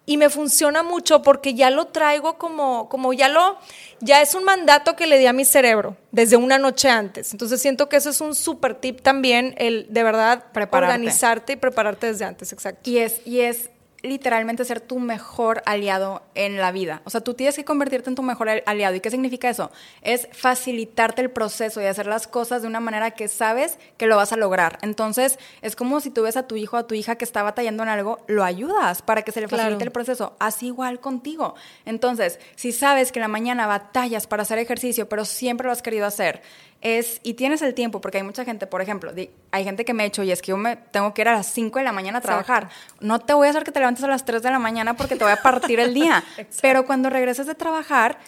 [0.05, 3.57] Y me funciona mucho porque ya lo traigo como, como ya lo,
[3.99, 7.31] ya es un mandato que le di a mi cerebro desde una noche antes.
[7.31, 12.07] Entonces siento que eso es un súper tip también, el de verdad organizarte y prepararte
[12.07, 12.89] desde antes, exacto.
[12.89, 13.69] Y es, y es
[14.01, 17.01] literalmente ser tu mejor aliado en la vida.
[17.05, 18.95] O sea, tú tienes que convertirte en tu mejor aliado.
[18.95, 19.71] ¿Y qué significa eso?
[20.01, 24.15] Es facilitarte el proceso y hacer las cosas de una manera que sabes que lo
[24.15, 24.77] vas a lograr.
[24.81, 27.43] Entonces, es como si tú ves a tu hijo o a tu hija que está
[27.43, 30.36] batallando en algo, lo ayudas para que se le facilite el proceso.
[30.39, 31.55] Así igual contigo.
[31.86, 35.81] Entonces, si sabes que en la mañana batallas para hacer ejercicio, pero siempre lo has
[35.81, 36.41] querido hacer,
[36.86, 39.12] es, y tienes el tiempo, porque hay mucha gente, por ejemplo,
[39.50, 41.34] hay gente que me ha hecho, y es que yo me tengo que ir a
[41.34, 42.69] las 5 de la mañana a trabajar.
[43.00, 45.15] No te voy a hacer que te levantes a las 3 de la mañana porque
[45.15, 46.24] te voy a partir el día.
[46.62, 48.19] Pero cuando regreses de trabajar,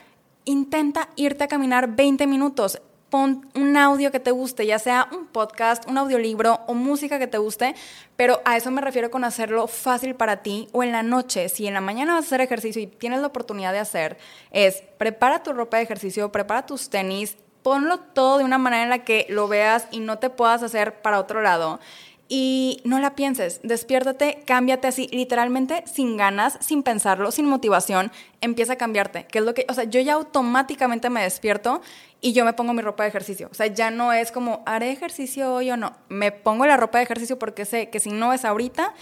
[0.44, 5.28] intenta irte a caminar 20 minutos pon un audio que te guste, ya sea un
[5.28, 7.74] podcast, un audiolibro o música que te guste,
[8.18, 11.48] pero a eso me refiero con hacerlo fácil para ti o en la noche.
[11.48, 14.18] Si en la mañana vas a hacer ejercicio y tienes la oportunidad de hacer,
[14.52, 18.90] es prepara tu ropa de ejercicio, prepara tus tenis, ponlo todo de una manera en
[18.90, 21.82] la que lo veas y no te puedas hacer para otro lado.
[22.30, 28.74] Y no la pienses, despiértate, cámbiate así, literalmente sin ganas, sin pensarlo, sin motivación, empieza
[28.74, 31.82] a cambiarte, que es lo que, o sea, yo ya automáticamente me despierto
[32.22, 34.92] y yo me pongo mi ropa de ejercicio, o sea, ya no es como, haré
[34.92, 38.32] ejercicio hoy o no, me pongo la ropa de ejercicio porque sé que si no
[38.32, 38.94] es ahorita,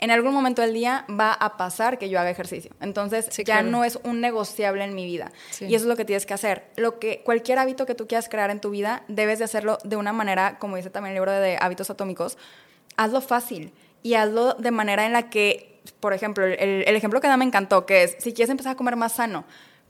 [0.00, 2.72] en algún momento del día va a pasar que yo haga ejercicio.
[2.80, 5.32] Entonces ya no es un negociable en mi vida.
[5.60, 6.64] Y eso es lo que tienes que hacer.
[6.76, 9.96] Lo que, cualquier hábito que tú quieras crear en tu vida, debes de hacerlo de
[9.96, 12.38] una manera, como dice también el libro de hábitos atómicos,
[12.96, 17.36] hazlo fácil y hazlo de manera en la que, por ejemplo, el, ejemplo que da
[17.36, 19.44] me encantó, que es, si quieres empezar a comer más sano,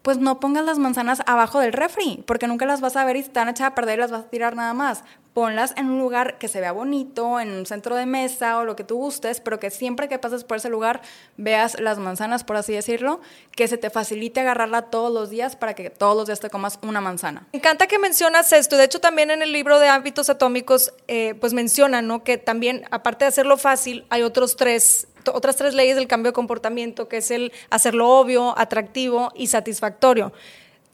[0.04, 3.20] pues no pongas las manzanas abajo del refri, porque nunca las vas a ver y
[3.20, 5.02] están echadas a perder y las vas a tirar nada más.
[5.32, 8.76] Ponlas en un lugar que se vea bonito, en un centro de mesa o lo
[8.76, 11.00] que tú gustes, pero que siempre que pases por ese lugar
[11.38, 15.72] veas las manzanas, por así decirlo, que se te facilite agarrarla todos los días para
[15.72, 17.48] que todos los días te comas una manzana.
[17.54, 18.76] Me encanta que mencionas esto.
[18.76, 22.24] De hecho, también en el libro de hábitos atómicos, eh, pues mencionan, ¿no?
[22.24, 26.34] Que también, aparte de hacerlo fácil, hay otros tres otras tres leyes del cambio de
[26.34, 30.32] comportamiento, que es el hacerlo obvio, atractivo y satisfactorio.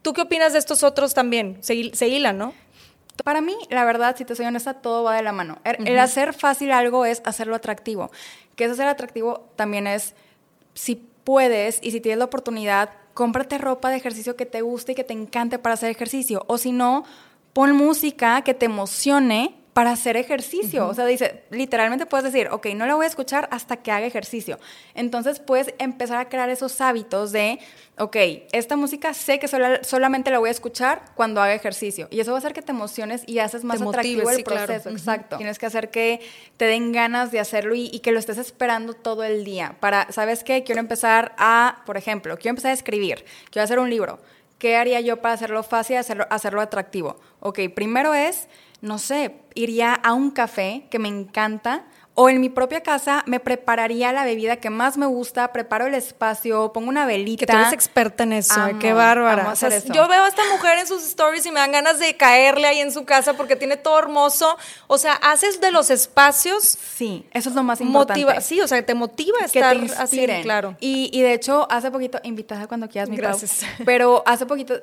[0.03, 1.59] ¿Tú qué opinas de estos otros también?
[1.61, 2.55] Se, se hilan, ¿no?
[3.23, 5.59] Para mí, la verdad, si te soy honesta, todo va de la mano.
[5.65, 8.11] El, hacer fácil algo es hacerlo atractivo.
[8.57, 10.15] Que es hacer atractivo también es,
[10.75, 14.95] si puedes y si tienes la oportunidad, cómprate ropa de ejercicio que te guste y
[14.95, 16.45] que te encante para hacer ejercicio.
[16.47, 17.05] O si no,
[17.53, 20.89] pon música que te emocione para hacer ejercicio.
[20.89, 24.07] O sea, dice, literalmente puedes decir, ok, no la voy a escuchar hasta que haga
[24.07, 24.59] ejercicio.
[24.95, 27.61] Entonces puedes empezar a crear esos hábitos de,
[27.97, 28.17] ok,
[28.53, 32.09] esta música sé que solamente la voy a escuchar cuando haga ejercicio.
[32.11, 34.91] Y eso va a hacer que te emociones y haces más atractivo el proceso.
[34.91, 35.37] Exacto.
[35.37, 36.21] Tienes que hacer que
[36.57, 39.77] te den ganas de hacerlo y, que lo estés esperando todo el día.
[39.79, 40.65] Para, ¿sabes qué?
[40.65, 44.19] Quiero empezar a, por ejemplo, quiero empezar a escribir, quiero hacer un libro.
[44.59, 47.19] ¿Qué haría yo para hacerlo fácil, hacerlo, hacerlo atractivo?
[47.41, 48.47] Ok, primero es
[48.81, 51.85] no sé, iría a un café que me encanta
[52.23, 55.95] o en mi propia casa me prepararía la bebida que más me gusta, preparo el
[55.95, 57.47] espacio, pongo una velita.
[57.47, 58.77] Que tú eres experta en eso, ¿eh?
[58.79, 59.55] qué bárbara.
[59.87, 62.81] Yo veo a esta mujer en sus stories y me dan ganas de caerle ahí
[62.81, 64.59] en su casa porque tiene todo hermoso.
[64.87, 66.63] O sea, haces de los espacios.
[66.95, 68.43] Sí, eso es lo más importante.
[68.43, 70.77] sí, o sea, te motiva a estar así, claro.
[70.79, 73.65] Y, y, de hecho, hace poquito, invitada cuando quieras, mi Gracias.
[73.87, 74.75] pero hace poquito,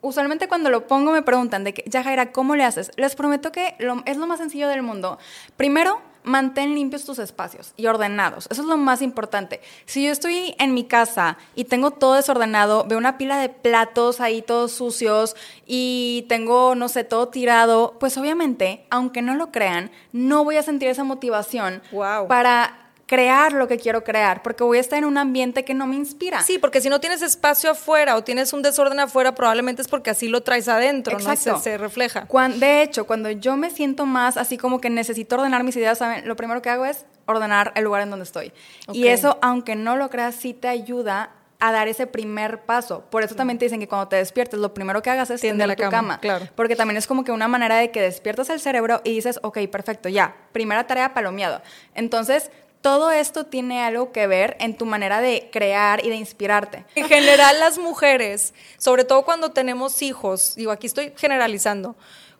[0.00, 2.90] usualmente cuando lo pongo me preguntan de que, Jaira, ¿cómo le haces?
[2.96, 3.74] Les prometo que
[4.06, 5.18] es lo más sencillo del mundo.
[5.58, 8.46] Primero, mantén limpios tus espacios y ordenados.
[8.50, 9.60] Eso es lo más importante.
[9.86, 14.20] Si yo estoy en mi casa y tengo todo desordenado, veo una pila de platos
[14.20, 15.36] ahí todos sucios
[15.66, 20.62] y tengo, no sé, todo tirado, pues obviamente, aunque no lo crean, no voy a
[20.62, 21.82] sentir esa motivación
[22.28, 25.86] para crear lo que quiero crear, porque voy a estar en un ambiente que no
[25.86, 26.42] me inspira.
[26.42, 30.10] Sí, porque si no tienes espacio afuera o tienes un desorden afuera, probablemente es porque
[30.10, 31.52] así lo traes adentro, Exacto.
[31.52, 31.58] ¿no?
[31.58, 32.28] Se, refleja.
[32.56, 36.28] de hecho, cuando yo me siento más así como que necesito ordenar mis ideas, ¿saben?
[36.28, 38.52] Lo primero que hago es ordenar el lugar en donde estoy.
[38.92, 43.04] Y eso, aunque no lo creas, sí te ayuda a dar ese primer paso.
[43.10, 45.66] Por eso también te dicen que cuando te despiertes, lo primero que hagas es tender
[45.66, 46.20] la tu cama, cama.
[46.20, 46.48] Claro.
[46.54, 49.58] Porque también es como que una manera de que despiertas el cerebro y dices, ok,
[49.72, 51.62] perfecto, ya, primera tarea palomeado.
[51.94, 56.84] Entonces, todo esto tiene algo que ver en tu manera de crear y de inspirarte.
[56.94, 61.96] En general las mujeres, sobre todo cuando tenemos hijos, digo, aquí estoy generalizando,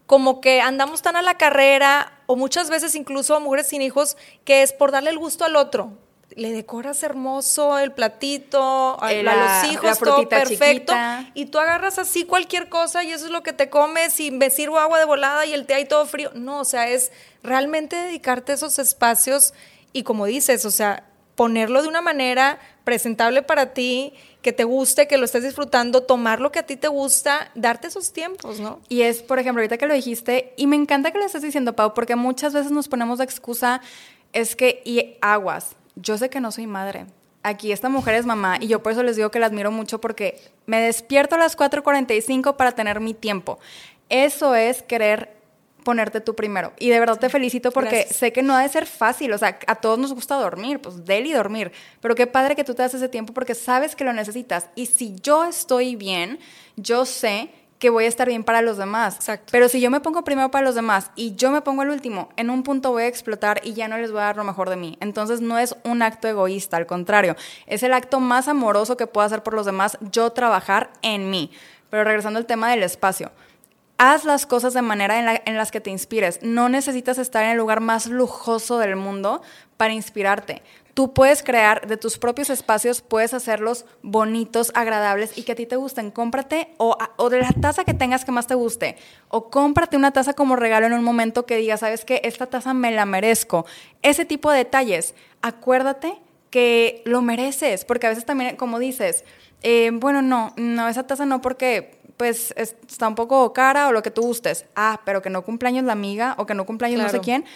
[0.07, 4.63] como que andamos tan a la carrera o muchas veces incluso mujeres sin hijos que
[4.63, 5.93] es por darle el gusto al otro.
[6.31, 10.95] Le decoras hermoso el platito, a, los hijos, todo perfecto.
[11.35, 14.51] Y tú agarras así cualquier cosa y eso es lo que te comes y me
[14.51, 16.31] sirvo agua de volada y el té ahí todo frío.
[16.35, 17.11] No, o sea, es
[17.43, 19.53] realmente dedicarte a esos espacios
[19.93, 25.07] y como dices, o sea, ponerlo de una manera presentable para ti, que te guste,
[25.07, 28.81] que lo estés disfrutando, tomar lo que a ti te gusta, darte esos tiempos, ¿no?
[28.89, 31.77] Y es, por ejemplo, ahorita que lo dijiste, y me encanta que lo estés diciendo,
[31.77, 33.81] Pau, porque muchas veces nos ponemos de excusa,
[34.33, 37.07] es que, y aguas, yo sé que no soy madre.
[37.45, 40.01] Aquí esta mujer es mamá y yo por eso les digo que la admiro mucho
[40.01, 43.59] porque me despierto a las 4.45 para tener mi tiempo.
[44.09, 45.38] Eso es querer
[45.85, 46.73] ponerte tú primero.
[46.79, 49.33] Y de verdad te felicito porque sé que no ha de ser fácil.
[49.33, 51.73] O sea, a todos nos gusta dormir, pues y dormir.
[52.01, 54.69] Pero qué padre que tú te das ese tiempo porque sabes que lo necesitas.
[54.75, 56.39] Y si yo estoy bien,
[56.77, 59.17] yo sé que voy a estar bien para los demás.
[59.17, 59.49] Exacto.
[59.53, 62.29] Pero si yo me pongo primero para los demás y yo me pongo el último,
[62.37, 64.69] en un punto voy a explotar y ya no les voy a dar lo mejor
[64.69, 64.99] de mí.
[65.01, 67.37] Entonces no es un acto egoísta, al contrario,
[67.67, 71.51] es el acto más amoroso que puedo hacer por los demás, yo trabajar en mí.
[71.91, 73.31] Pero regresando al tema del espacio.
[73.99, 76.41] Haz las cosas de manera en, en las que te inspires.
[76.43, 79.43] No necesitas estar en el lugar más lujoso del mundo
[79.77, 80.63] para inspirarte
[80.99, 85.65] tú puedes crear de tus propios espacios, puedes hacerlos bonitos, agradables y que a ti
[85.65, 86.11] te gusten.
[86.11, 88.97] Cómprate o, o, de la taza que tengas que más te guste.
[89.29, 92.21] O cómprate una taza como regalo en un momento que digas, ¿sabes qué?
[92.25, 93.65] Esta taza me la merezco.
[94.03, 95.15] Ese tipo de detalles.
[95.41, 96.19] Acuérdate
[96.51, 99.25] que lo mereces, porque a veces también, como dices,
[99.63, 104.03] eh, bueno, no, no, esa taza no porque pues está un poco cara o lo
[104.03, 104.67] que tú gustes.
[104.77, 107.13] Ah, pero que no cumpleaños la amiga o que no cumpleaños claro.
[107.13, 107.47] no sé quién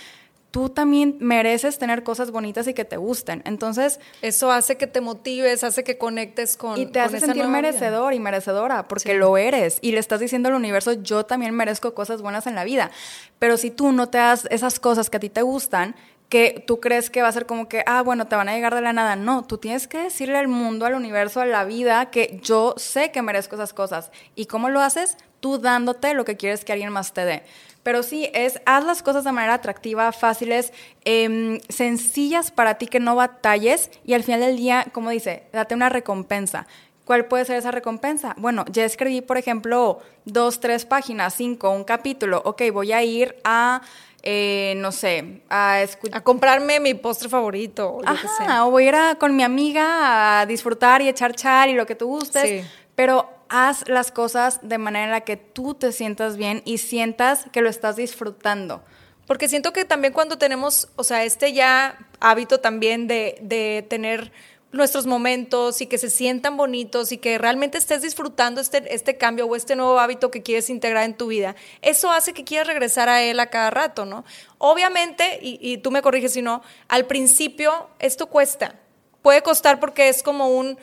[0.52, 3.42] tú también mereces tener cosas bonitas y que te gusten.
[3.46, 8.10] Entonces, eso hace que te motives, hace que conectes con y te hace sentir merecedor
[8.10, 8.16] vida.
[8.16, 9.18] y merecedora porque sí.
[9.18, 12.64] lo eres y le estás diciendo al universo, yo también merezco cosas buenas en la
[12.64, 12.90] vida.
[13.38, 15.96] Pero si tú no te das esas cosas que a ti te gustan,
[16.32, 18.74] que tú crees que va a ser como que, ah, bueno, te van a llegar
[18.74, 19.16] de la nada.
[19.16, 23.10] No, tú tienes que decirle al mundo, al universo, a la vida, que yo sé
[23.10, 24.10] que merezco esas cosas.
[24.34, 25.18] ¿Y cómo lo haces?
[25.40, 27.42] Tú dándote lo que quieres que alguien más te dé.
[27.82, 30.72] Pero sí, es haz las cosas de manera atractiva, fáciles,
[31.04, 35.74] eh, sencillas para ti, que no batalles y al final del día, como dice, date
[35.74, 36.66] una recompensa.
[37.04, 38.34] ¿Cuál puede ser esa recompensa?
[38.38, 42.40] Bueno, ya escribí, por ejemplo, dos, tres páginas, cinco, un capítulo.
[42.44, 43.82] Ok, voy a ir a,
[44.22, 46.16] eh, no sé, a escuchar.
[46.16, 47.90] A comprarme mi postre favorito.
[47.90, 51.68] O, Ajá, o voy a ir a, con mi amiga a disfrutar y echar char
[51.68, 52.42] y lo que tú gustes.
[52.42, 52.70] Sí.
[52.94, 57.46] Pero haz las cosas de manera en la que tú te sientas bien y sientas
[57.52, 58.82] que lo estás disfrutando.
[59.26, 64.32] Porque siento que también cuando tenemos, o sea, este ya hábito también de, de tener
[64.72, 69.46] nuestros momentos y que se sientan bonitos y que realmente estés disfrutando este, este cambio
[69.46, 73.08] o este nuevo hábito que quieres integrar en tu vida, eso hace que quieras regresar
[73.08, 74.24] a él a cada rato, ¿no?
[74.58, 78.74] Obviamente, y, y tú me corriges si no, al principio esto cuesta.
[79.20, 80.78] Puede costar porque es como un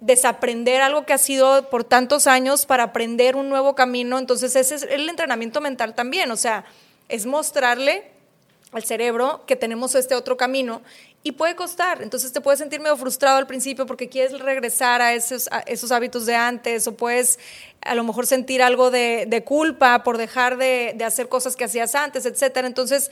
[0.00, 4.18] desaprender algo que ha sido por tantos años para aprender un nuevo camino.
[4.18, 6.64] Entonces ese es el entrenamiento mental también, o sea,
[7.08, 8.15] es mostrarle
[8.76, 10.82] al cerebro que tenemos este otro camino
[11.22, 12.02] y puede costar.
[12.02, 15.90] Entonces te puedes sentir medio frustrado al principio porque quieres regresar a esos, a esos
[15.92, 17.38] hábitos de antes o puedes
[17.80, 21.64] a lo mejor sentir algo de, de culpa por dejar de, de, hacer cosas que
[21.64, 22.66] hacías antes, etcétera.
[22.66, 23.10] Entonces,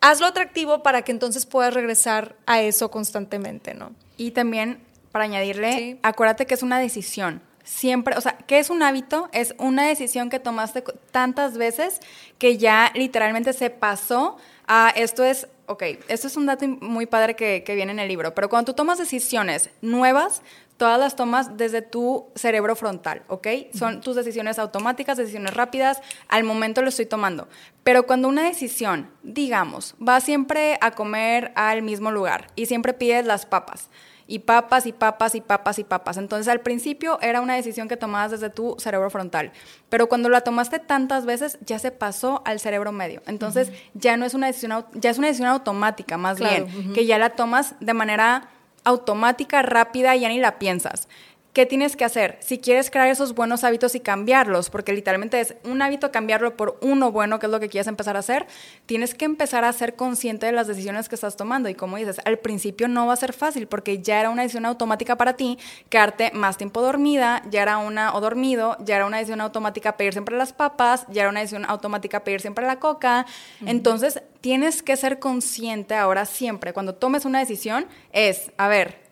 [0.00, 3.92] hazlo atractivo para que entonces puedas regresar a eso constantemente, ¿no?
[4.16, 4.80] Y también
[5.12, 5.98] para añadirle, sí.
[6.02, 7.42] acuérdate que es una decisión.
[7.64, 9.28] Siempre, o sea, ¿qué es un hábito?
[9.32, 12.00] Es una decisión que tomaste tantas veces
[12.38, 14.38] que ya literalmente se pasó
[14.72, 18.06] a esto es, ok, esto es un dato muy padre que, que viene en el
[18.06, 20.42] libro, pero cuando tú tomas decisiones nuevas,
[20.76, 23.48] todas las tomas desde tu cerebro frontal, ¿ok?
[23.74, 27.48] Son tus decisiones automáticas, decisiones rápidas, al momento lo estoy tomando.
[27.82, 33.26] Pero cuando una decisión, digamos, va siempre a comer al mismo lugar y siempre pides
[33.26, 33.90] las papas,
[34.30, 36.16] y papas y papas y papas y papas.
[36.16, 39.50] Entonces al principio era una decisión que tomabas desde tu cerebro frontal,
[39.88, 43.22] pero cuando la tomaste tantas veces ya se pasó al cerebro medio.
[43.26, 43.90] Entonces uh -huh.
[43.94, 46.94] ya no es una decisión, ya es una decisión automática más claro, bien, uh -huh.
[46.94, 48.48] que ya la tomas de manera
[48.84, 51.08] automática, rápida, y ya ni la piensas.
[51.52, 52.38] ¿Qué tienes que hacer?
[52.40, 56.78] Si quieres crear esos buenos hábitos y cambiarlos, porque literalmente es un hábito cambiarlo por
[56.80, 58.46] uno bueno, que es lo que quieres empezar a hacer,
[58.86, 61.68] tienes que empezar a ser consciente de las decisiones que estás tomando.
[61.68, 64.64] Y como dices, al principio no va a ser fácil, porque ya era una decisión
[64.64, 65.58] automática para ti
[65.88, 70.12] quedarte más tiempo dormida, ya era una, o dormido, ya era una decisión automática pedir
[70.12, 73.26] siempre las papas, ya era una decisión automática pedir siempre la coca.
[73.60, 73.70] Uh -huh.
[73.70, 79.09] Entonces, tienes que ser consciente ahora siempre, cuando tomes una decisión, es, a ver,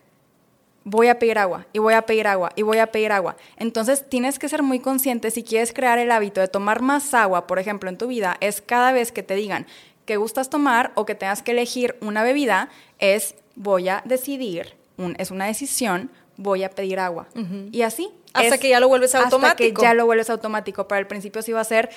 [0.89, 3.35] voy a pedir agua y voy a pedir agua y voy a pedir agua.
[3.57, 7.47] Entonces tienes que ser muy consciente si quieres crear el hábito de tomar más agua,
[7.47, 9.67] por ejemplo, en tu vida, es cada vez que te digan
[10.05, 15.15] que gustas tomar o que tengas que elegir una bebida, es voy a decidir, un,
[15.19, 17.27] es una decisión, voy a pedir agua.
[17.35, 17.69] Uh -huh.
[17.71, 18.09] Y así.
[18.33, 19.45] Hasta es, que ya lo vuelves automático.
[19.47, 20.87] Hasta que ya lo vuelves automático.
[20.87, 21.89] Para el principio sí va a ser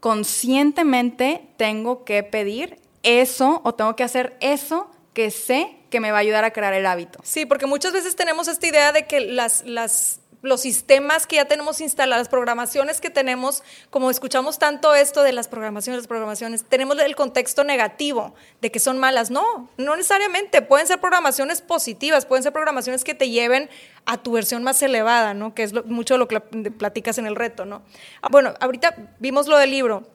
[0.00, 6.16] conscientemente tengo que pedir eso o tengo que hacer eso que sé que me va
[6.16, 7.20] a ayudar a crear el hábito.
[7.22, 11.44] Sí, porque muchas veces tenemos esta idea de que las, las, los sistemas que ya
[11.44, 16.64] tenemos instalados, las programaciones que tenemos, como escuchamos tanto esto de las programaciones, las programaciones,
[16.64, 19.30] tenemos el contexto negativo de que son malas.
[19.30, 20.62] No, no necesariamente.
[20.62, 23.70] Pueden ser programaciones positivas, pueden ser programaciones que te lleven
[24.04, 25.54] a tu versión más elevada, ¿no?
[25.54, 27.82] Que es lo, mucho de lo que platicas en el reto, ¿no?
[28.20, 30.08] Ah, bueno, ahorita vimos lo del libro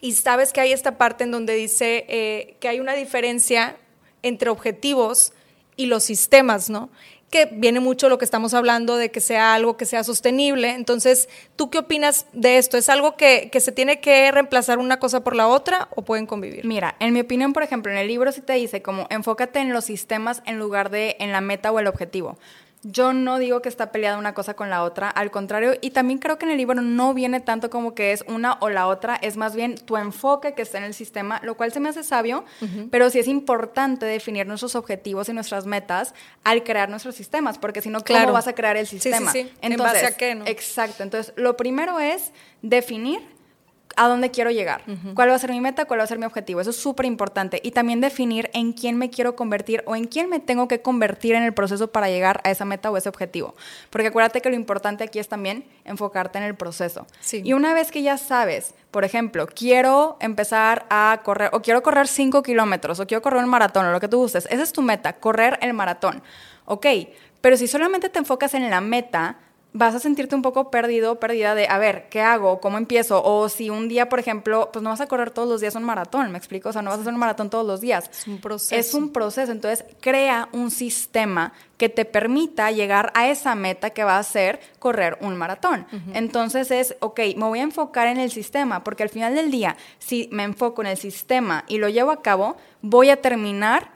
[0.00, 3.76] y sabes que hay esta parte en donde dice eh, que hay una diferencia
[4.26, 5.32] entre objetivos
[5.76, 6.90] y los sistemas, ¿no?
[7.30, 10.70] que viene mucho lo que estamos hablando de que sea algo que sea sostenible.
[10.70, 12.76] Entonces, ¿tú qué opinas de esto?
[12.76, 16.26] ¿Es algo que, que, se tiene que reemplazar una cosa por la otra o pueden
[16.26, 16.64] convivir?
[16.64, 19.72] Mira, en mi opinión, por ejemplo, en el libro sí te dice como enfócate en
[19.72, 22.38] los sistemas en lugar de en la meta o el objetivo.
[22.88, 26.20] Yo no digo que está peleada una cosa con la otra, al contrario, y también
[26.20, 29.16] creo que en el libro no viene tanto como que es una o la otra,
[29.16, 32.04] es más bien tu enfoque que está en el sistema, lo cual se me hace
[32.04, 32.44] sabio,
[32.92, 36.14] pero sí es importante definir nuestros objetivos y nuestras metas
[36.44, 39.32] al crear nuestros sistemas, porque si no, ¿cómo vas a crear el sistema?
[39.32, 39.58] Sí, sí, sí.
[39.62, 40.46] ¿En base a qué, no?
[40.46, 42.30] Exacto, entonces lo primero es
[42.62, 43.35] definir
[43.96, 44.82] a dónde quiero llegar,
[45.14, 46.60] cuál va a ser mi meta, cuál va a ser mi objetivo.
[46.60, 47.60] Eso es súper importante.
[47.62, 51.34] Y también definir en quién me quiero convertir o en quién me tengo que convertir
[51.34, 53.54] en el proceso para llegar a esa meta o ese objetivo.
[53.90, 57.06] Porque acuérdate que lo importante aquí es también enfocarte en el proceso.
[57.32, 62.06] Y una vez que ya sabes, por ejemplo, quiero empezar a correr o quiero correr
[62.06, 64.82] 5 kilómetros o quiero correr un maratón o lo que tú gustes, esa es tu
[64.82, 66.22] meta, correr el maratón.
[66.66, 66.86] Ok,
[67.40, 69.38] pero si solamente te enfocas en la meta,
[69.76, 72.60] vas a sentirte un poco perdido, perdida de, a ver, ¿qué hago?
[72.60, 73.22] ¿Cómo empiezo?
[73.22, 75.84] O si un día, por ejemplo, pues no vas a correr todos los días un
[75.84, 76.70] maratón, ¿me explico?
[76.70, 78.10] O sea, no vas a hacer un maratón todos los días.
[78.10, 78.74] Es un proceso.
[78.74, 79.52] Es un proceso.
[79.52, 84.60] Entonces, crea un sistema que te permita llegar a esa meta que va a ser
[84.78, 85.86] correr un maratón.
[86.14, 89.76] Entonces es, ok, me voy a enfocar en el sistema, porque al final del día,
[89.98, 93.90] si me enfoco en el sistema y lo llevo a cabo, voy a terminar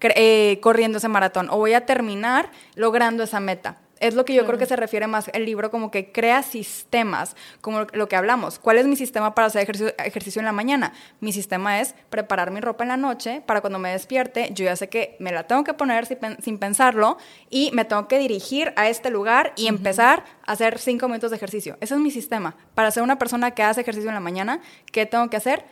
[0.00, 3.78] eh, corriendo ese maratón o voy a terminar logrando esa meta.
[4.02, 7.36] Es lo que yo creo que se refiere más el libro, como que crea sistemas,
[7.60, 8.58] como lo que hablamos.
[8.58, 10.92] ¿Cuál es mi sistema para hacer ejercicio, ejercicio en la mañana?
[11.20, 14.74] Mi sistema es preparar mi ropa en la noche para cuando me despierte, yo ya
[14.74, 17.16] sé que me la tengo que poner sin, pensarlo
[17.48, 21.36] y me tengo que dirigir a este lugar y empezar a hacer cinco minutos de
[21.36, 21.76] ejercicio.
[21.80, 22.56] Ese es mi sistema.
[22.74, 25.64] Para ser una persona que hace ejercicio en la mañana, ¿qué tengo que hacer?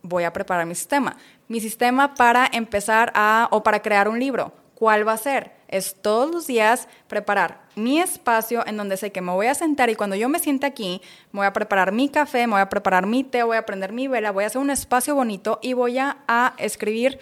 [0.00, 1.18] Voy a preparar mi sistema.
[1.48, 4.54] Mi sistema para empezar a, o para crear un libro.
[4.74, 5.53] ¿Cuál va a ser?
[5.68, 9.90] Es todos los días preparar mi espacio en donde sé que me voy a sentar
[9.90, 11.00] y cuando yo me siente aquí,
[11.32, 13.92] me voy a preparar mi café, me voy a preparar mi té, voy a prender
[13.92, 16.16] mi vela, voy a hacer un espacio bonito y voy a,
[16.58, 17.18] escribir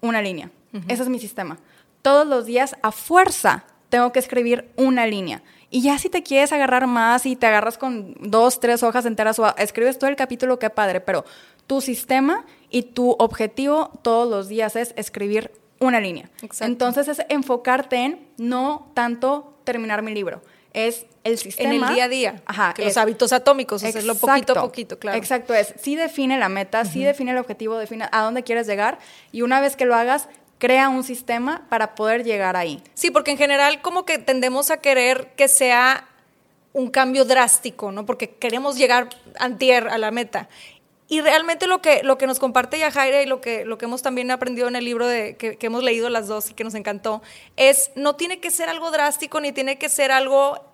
[0.00, 0.50] una línea.
[0.88, 1.58] Ese es mi sistema.
[2.00, 5.42] Todos los días a fuerza tengo que escribir una línea.
[5.70, 9.38] Y ya si te quieres agarrar más y te agarras con dos, tres hojas enteras
[9.38, 11.24] o escribes todo el capítulo, qué padre, pero
[11.66, 15.50] tu sistema y tu objetivo todos los días es escribir
[15.82, 16.30] una línea.
[16.60, 21.74] Entonces es enfocarte en no tanto terminar mi libro, es el sistema.
[21.74, 22.42] En el día a día.
[22.46, 22.74] Ajá.
[22.78, 25.18] los hábitos atómicos, hacerlo poquito a poquito, claro.
[25.18, 25.74] Exacto, es.
[25.80, 28.98] Sí define la meta, sí define el objetivo, define a dónde quieres llegar
[29.30, 30.28] y una vez que lo hagas,
[30.58, 32.82] crea un sistema para poder llegar ahí.
[32.94, 36.08] Sí, porque en general como que tendemos a querer que sea
[36.72, 38.06] un cambio drástico, ¿no?
[38.06, 39.08] Porque queremos llegar
[39.38, 40.48] antier a la meta.
[41.12, 44.00] Y realmente lo que, lo que nos comparte Yajaira y lo que, lo que hemos
[44.00, 47.20] también aprendido en el libro que, hemos leído las dos y que nos encantó,
[47.58, 50.64] es no tiene que ser algo drástico ni tiene que ser algo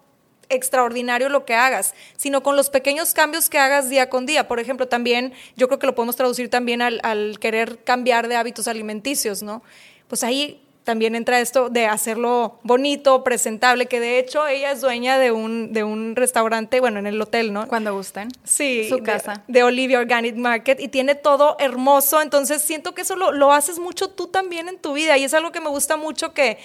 [0.48, 4.46] extraordinario lo que hagas, sino con los pequeños cambios que hagas día con día.
[4.46, 8.68] Por ejemplo, también, yo creo que lo podemos traducir también al querer cambiar de hábitos
[8.68, 9.64] alimenticios, ¿no?
[10.06, 15.18] Pues ahí también entra esto de hacerlo bonito, presentable, que de hecho ella es dueña
[15.18, 17.68] de un, de un restaurante, bueno, en el hotel, ¿no?
[17.68, 18.28] Cuando gusten.
[18.42, 18.86] Sí.
[18.88, 19.44] Su casa.
[19.48, 23.78] De, Olivia Organic Market y tiene todo hermoso, entonces siento que eso lo, lo haces
[23.78, 26.56] mucho tú también en tu vida y es algo que me gusta mucho que,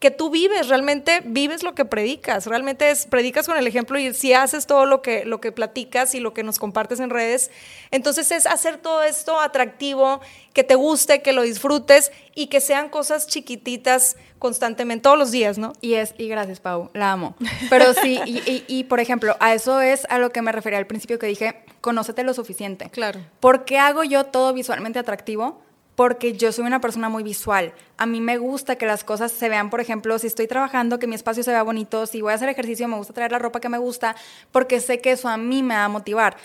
[0.00, 4.14] que tú vives, realmente vives lo que predicas, realmente es, predicas con el ejemplo y
[4.14, 7.50] si haces todo lo que, lo que platicas y lo que nos compartes en redes,
[7.90, 10.22] entonces es hacer todo esto atractivo,
[10.54, 15.58] que te guste, que lo disfrutes y que sean cosas chiquititas constantemente, todos los días,
[15.58, 15.74] ¿no?
[15.82, 17.36] Y es, y gracias Pau, la amo.
[17.68, 20.86] Pero sí, y, y por ejemplo, a eso es a lo que me refería al
[20.86, 22.88] principio que dije, conócete lo suficiente.
[22.88, 23.20] Claro.
[23.38, 25.60] ¿Por qué hago yo todo visualmente atractivo?
[26.00, 27.74] Porque yo soy una persona muy visual.
[27.98, 31.06] A mí me gusta que las cosas se vean, por ejemplo, si estoy trabajando, que
[31.06, 33.60] mi espacio se vea bonito, si voy a hacer ejercicio, me gusta traer la ropa
[33.60, 34.16] que me gusta,
[34.50, 36.38] porque sé que eso a mí me va a motivar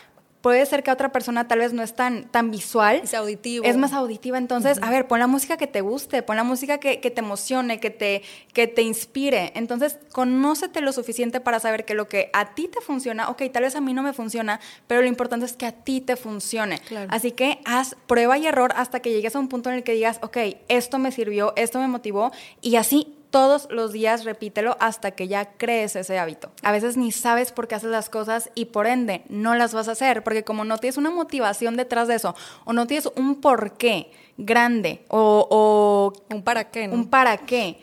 [0.45, 3.01] puede ser que otra persona tal vez no es tan, tan visual.
[3.03, 3.65] Es auditivo.
[3.65, 4.37] Es más auditiva.
[4.37, 7.79] Entonces, a ver, pon la música que te guste, pon la música que, te emocione,
[7.79, 8.21] que te,
[8.53, 9.53] que te inspire.
[9.55, 13.63] Entonces, conócete lo suficiente para saber que lo que a ti te funciona, ok, tal
[13.63, 16.79] vez a mí no me funciona, pero lo importante es que a ti te funcione.
[17.09, 19.93] Así que haz prueba y error hasta que llegues a un punto en el que
[19.93, 20.37] digas, ok,
[20.67, 22.31] esto me sirvió, esto me motivó,
[22.61, 26.51] y así todos los días repítelo hasta que ya crees ese hábito.
[26.63, 29.87] A veces ni sabes por qué haces las cosas y por ende no las vas
[29.87, 33.41] a hacer, porque como no tienes una motivación detrás de eso o no tienes un
[33.41, 37.79] por qué grande o, un para qué, un para qué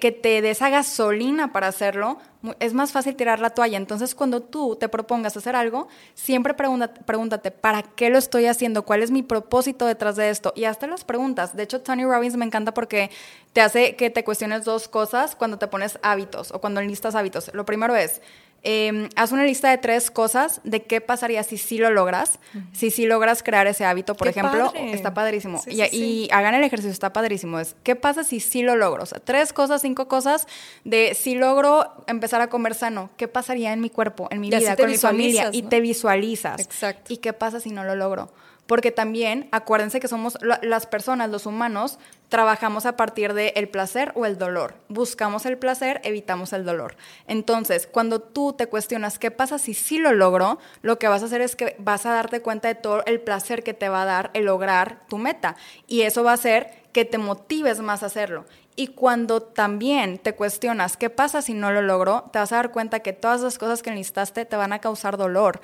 [0.00, 2.18] que, te dé esa gasolina para hacerlo,
[2.58, 3.76] es más fácil tirar la toalla.
[3.76, 8.84] Entonces, cuando tú te propongas hacer algo, siempre pregúntate, pregúntate, ¿para qué lo estoy haciendo?
[8.84, 10.54] ¿Cuál es mi propósito detrás de esto?
[10.56, 11.54] Y hasta las preguntas.
[11.54, 13.10] De hecho, Tony Robbins me encanta porque
[13.52, 17.50] te hace que te cuestiones dos cosas cuando te pones hábitos o cuando listas hábitos.
[17.52, 18.22] Lo primero es,
[18.64, 22.38] eh, haz una lista de tres cosas de qué pasaría si sí lo logras,
[22.72, 25.62] si sí logras crear ese hábito, por ejemplo, está padrísimo.
[25.66, 27.60] y, hagan el ejercicio, está padrísimo.
[27.60, 29.04] Es, ¿qué pasa si sí lo logro?
[29.04, 30.46] O sea, tres cosas, cinco cosas
[30.84, 34.76] de si logro empezar a comer sano, ¿qué pasaría en mi cuerpo, en mi vida,
[34.76, 35.50] con mi familia?
[35.52, 36.60] Y te visualizas.
[36.60, 37.12] Exacto.
[37.12, 38.30] ¿Y qué pasa si no lo logro?
[38.68, 41.98] porque también acuérdense que somos las personas, los humanos,
[42.28, 44.74] trabajamos a partir del el placer o el dolor.
[44.88, 46.96] Buscamos el placer, evitamos el dolor.
[47.26, 51.26] Entonces, cuando tú te cuestionas qué pasa si sí lo logro, lo que vas a
[51.26, 54.06] hacer es que vas a darte cuenta de todo el placer que te va a
[54.06, 55.56] dar el lograr tu meta.
[55.86, 58.44] Y eso va a hacer que te motives más a hacerlo.
[58.76, 62.70] Y cuando también te cuestionas qué pasa si no lo logro, te vas a dar
[62.70, 65.60] cuenta que todas las cosas que necesitaste te van a causar dolor.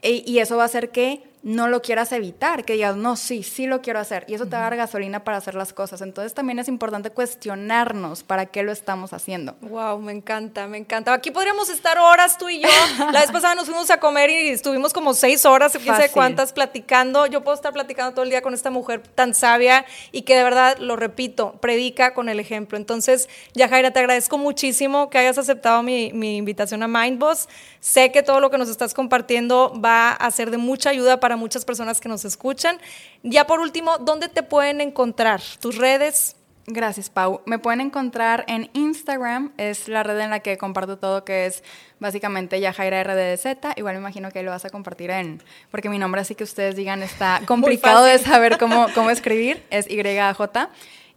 [0.00, 3.42] E, y eso va a hacer que no lo quieras evitar, que digas, no, sí,
[3.42, 4.24] sí lo quiero hacer.
[4.28, 6.00] Y eso te va a dar gasolina para hacer las cosas.
[6.00, 9.54] Entonces también es importante cuestionarnos para qué lo estamos haciendo.
[9.60, 11.12] Wow, me encanta, me encanta.
[11.12, 12.68] Aquí podríamos estar horas tú y yo.
[13.12, 16.54] La vez pasada nos fuimos a comer y estuvimos como seis horas, quién sé cuántas,
[16.54, 17.26] platicando.
[17.26, 20.44] Yo puedo estar platicando todo el día con esta mujer tan sabia y que de
[20.44, 22.78] verdad, lo repito, predica con el ejemplo.
[22.78, 27.50] Entonces, Yajaira, te agradezco muchísimo que hayas aceptado mi, mi invitación a Mindboss.
[27.80, 31.33] Sé que todo lo que nos estás compartiendo va a ser de mucha ayuda para
[31.36, 32.78] muchas personas que nos escuchan.
[33.22, 35.40] Ya por último, ¿dónde te pueden encontrar?
[35.60, 36.36] ¿Tus redes?
[36.66, 37.42] Gracias, Pau.
[37.44, 41.62] Me pueden encontrar en Instagram, es la red en la que comparto todo, que es
[42.00, 43.76] básicamente Yajaira RDZ.
[43.76, 46.74] Igual me imagino que lo vas a compartir en, porque mi nombre, así que ustedes
[46.74, 50.40] digan, está complicado de saber cómo, cómo escribir, es YJ.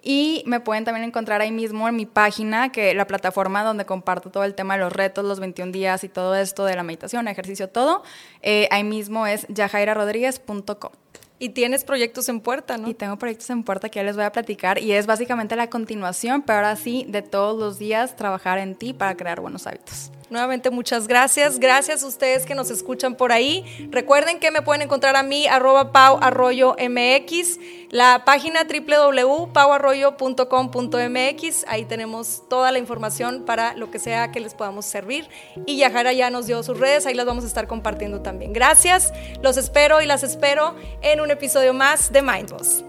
[0.09, 4.31] Y me pueden también encontrar ahí mismo en mi página, que la plataforma donde comparto
[4.31, 7.27] todo el tema de los retos, los 21 días y todo esto de la meditación,
[7.27, 8.03] ejercicio, todo.
[8.41, 10.91] Eh, ahí mismo es yajairarodríguez.com.
[11.39, 12.89] Y tienes proyectos en puerta, ¿no?
[12.89, 15.69] Y tengo proyectos en puerta que ya les voy a platicar y es básicamente la
[15.69, 20.11] continuación, pero ahora sí, de todos los días trabajar en ti para crear buenos hábitos.
[20.29, 21.57] Nuevamente muchas gracias.
[21.57, 23.63] Gracias a ustedes que nos escuchan por ahí.
[23.91, 27.57] Recuerden que me pueden encontrar a mí arroba Pau Arroyo MX,
[27.91, 31.65] la página www.pauarroyo.com.mx.
[31.69, 35.29] Ahí tenemos toda la información para lo que sea que les podamos servir.
[35.65, 38.51] Y Yajara ya nos dio sus redes, ahí las vamos a estar compartiendo también.
[38.51, 39.13] Gracias.
[39.41, 42.83] Los espero y las espero en un episodio más de Mindboss.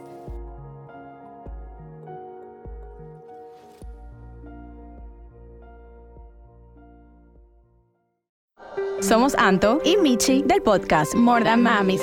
[9.00, 12.02] Somos Anto y Michi del podcast More Than Mamis.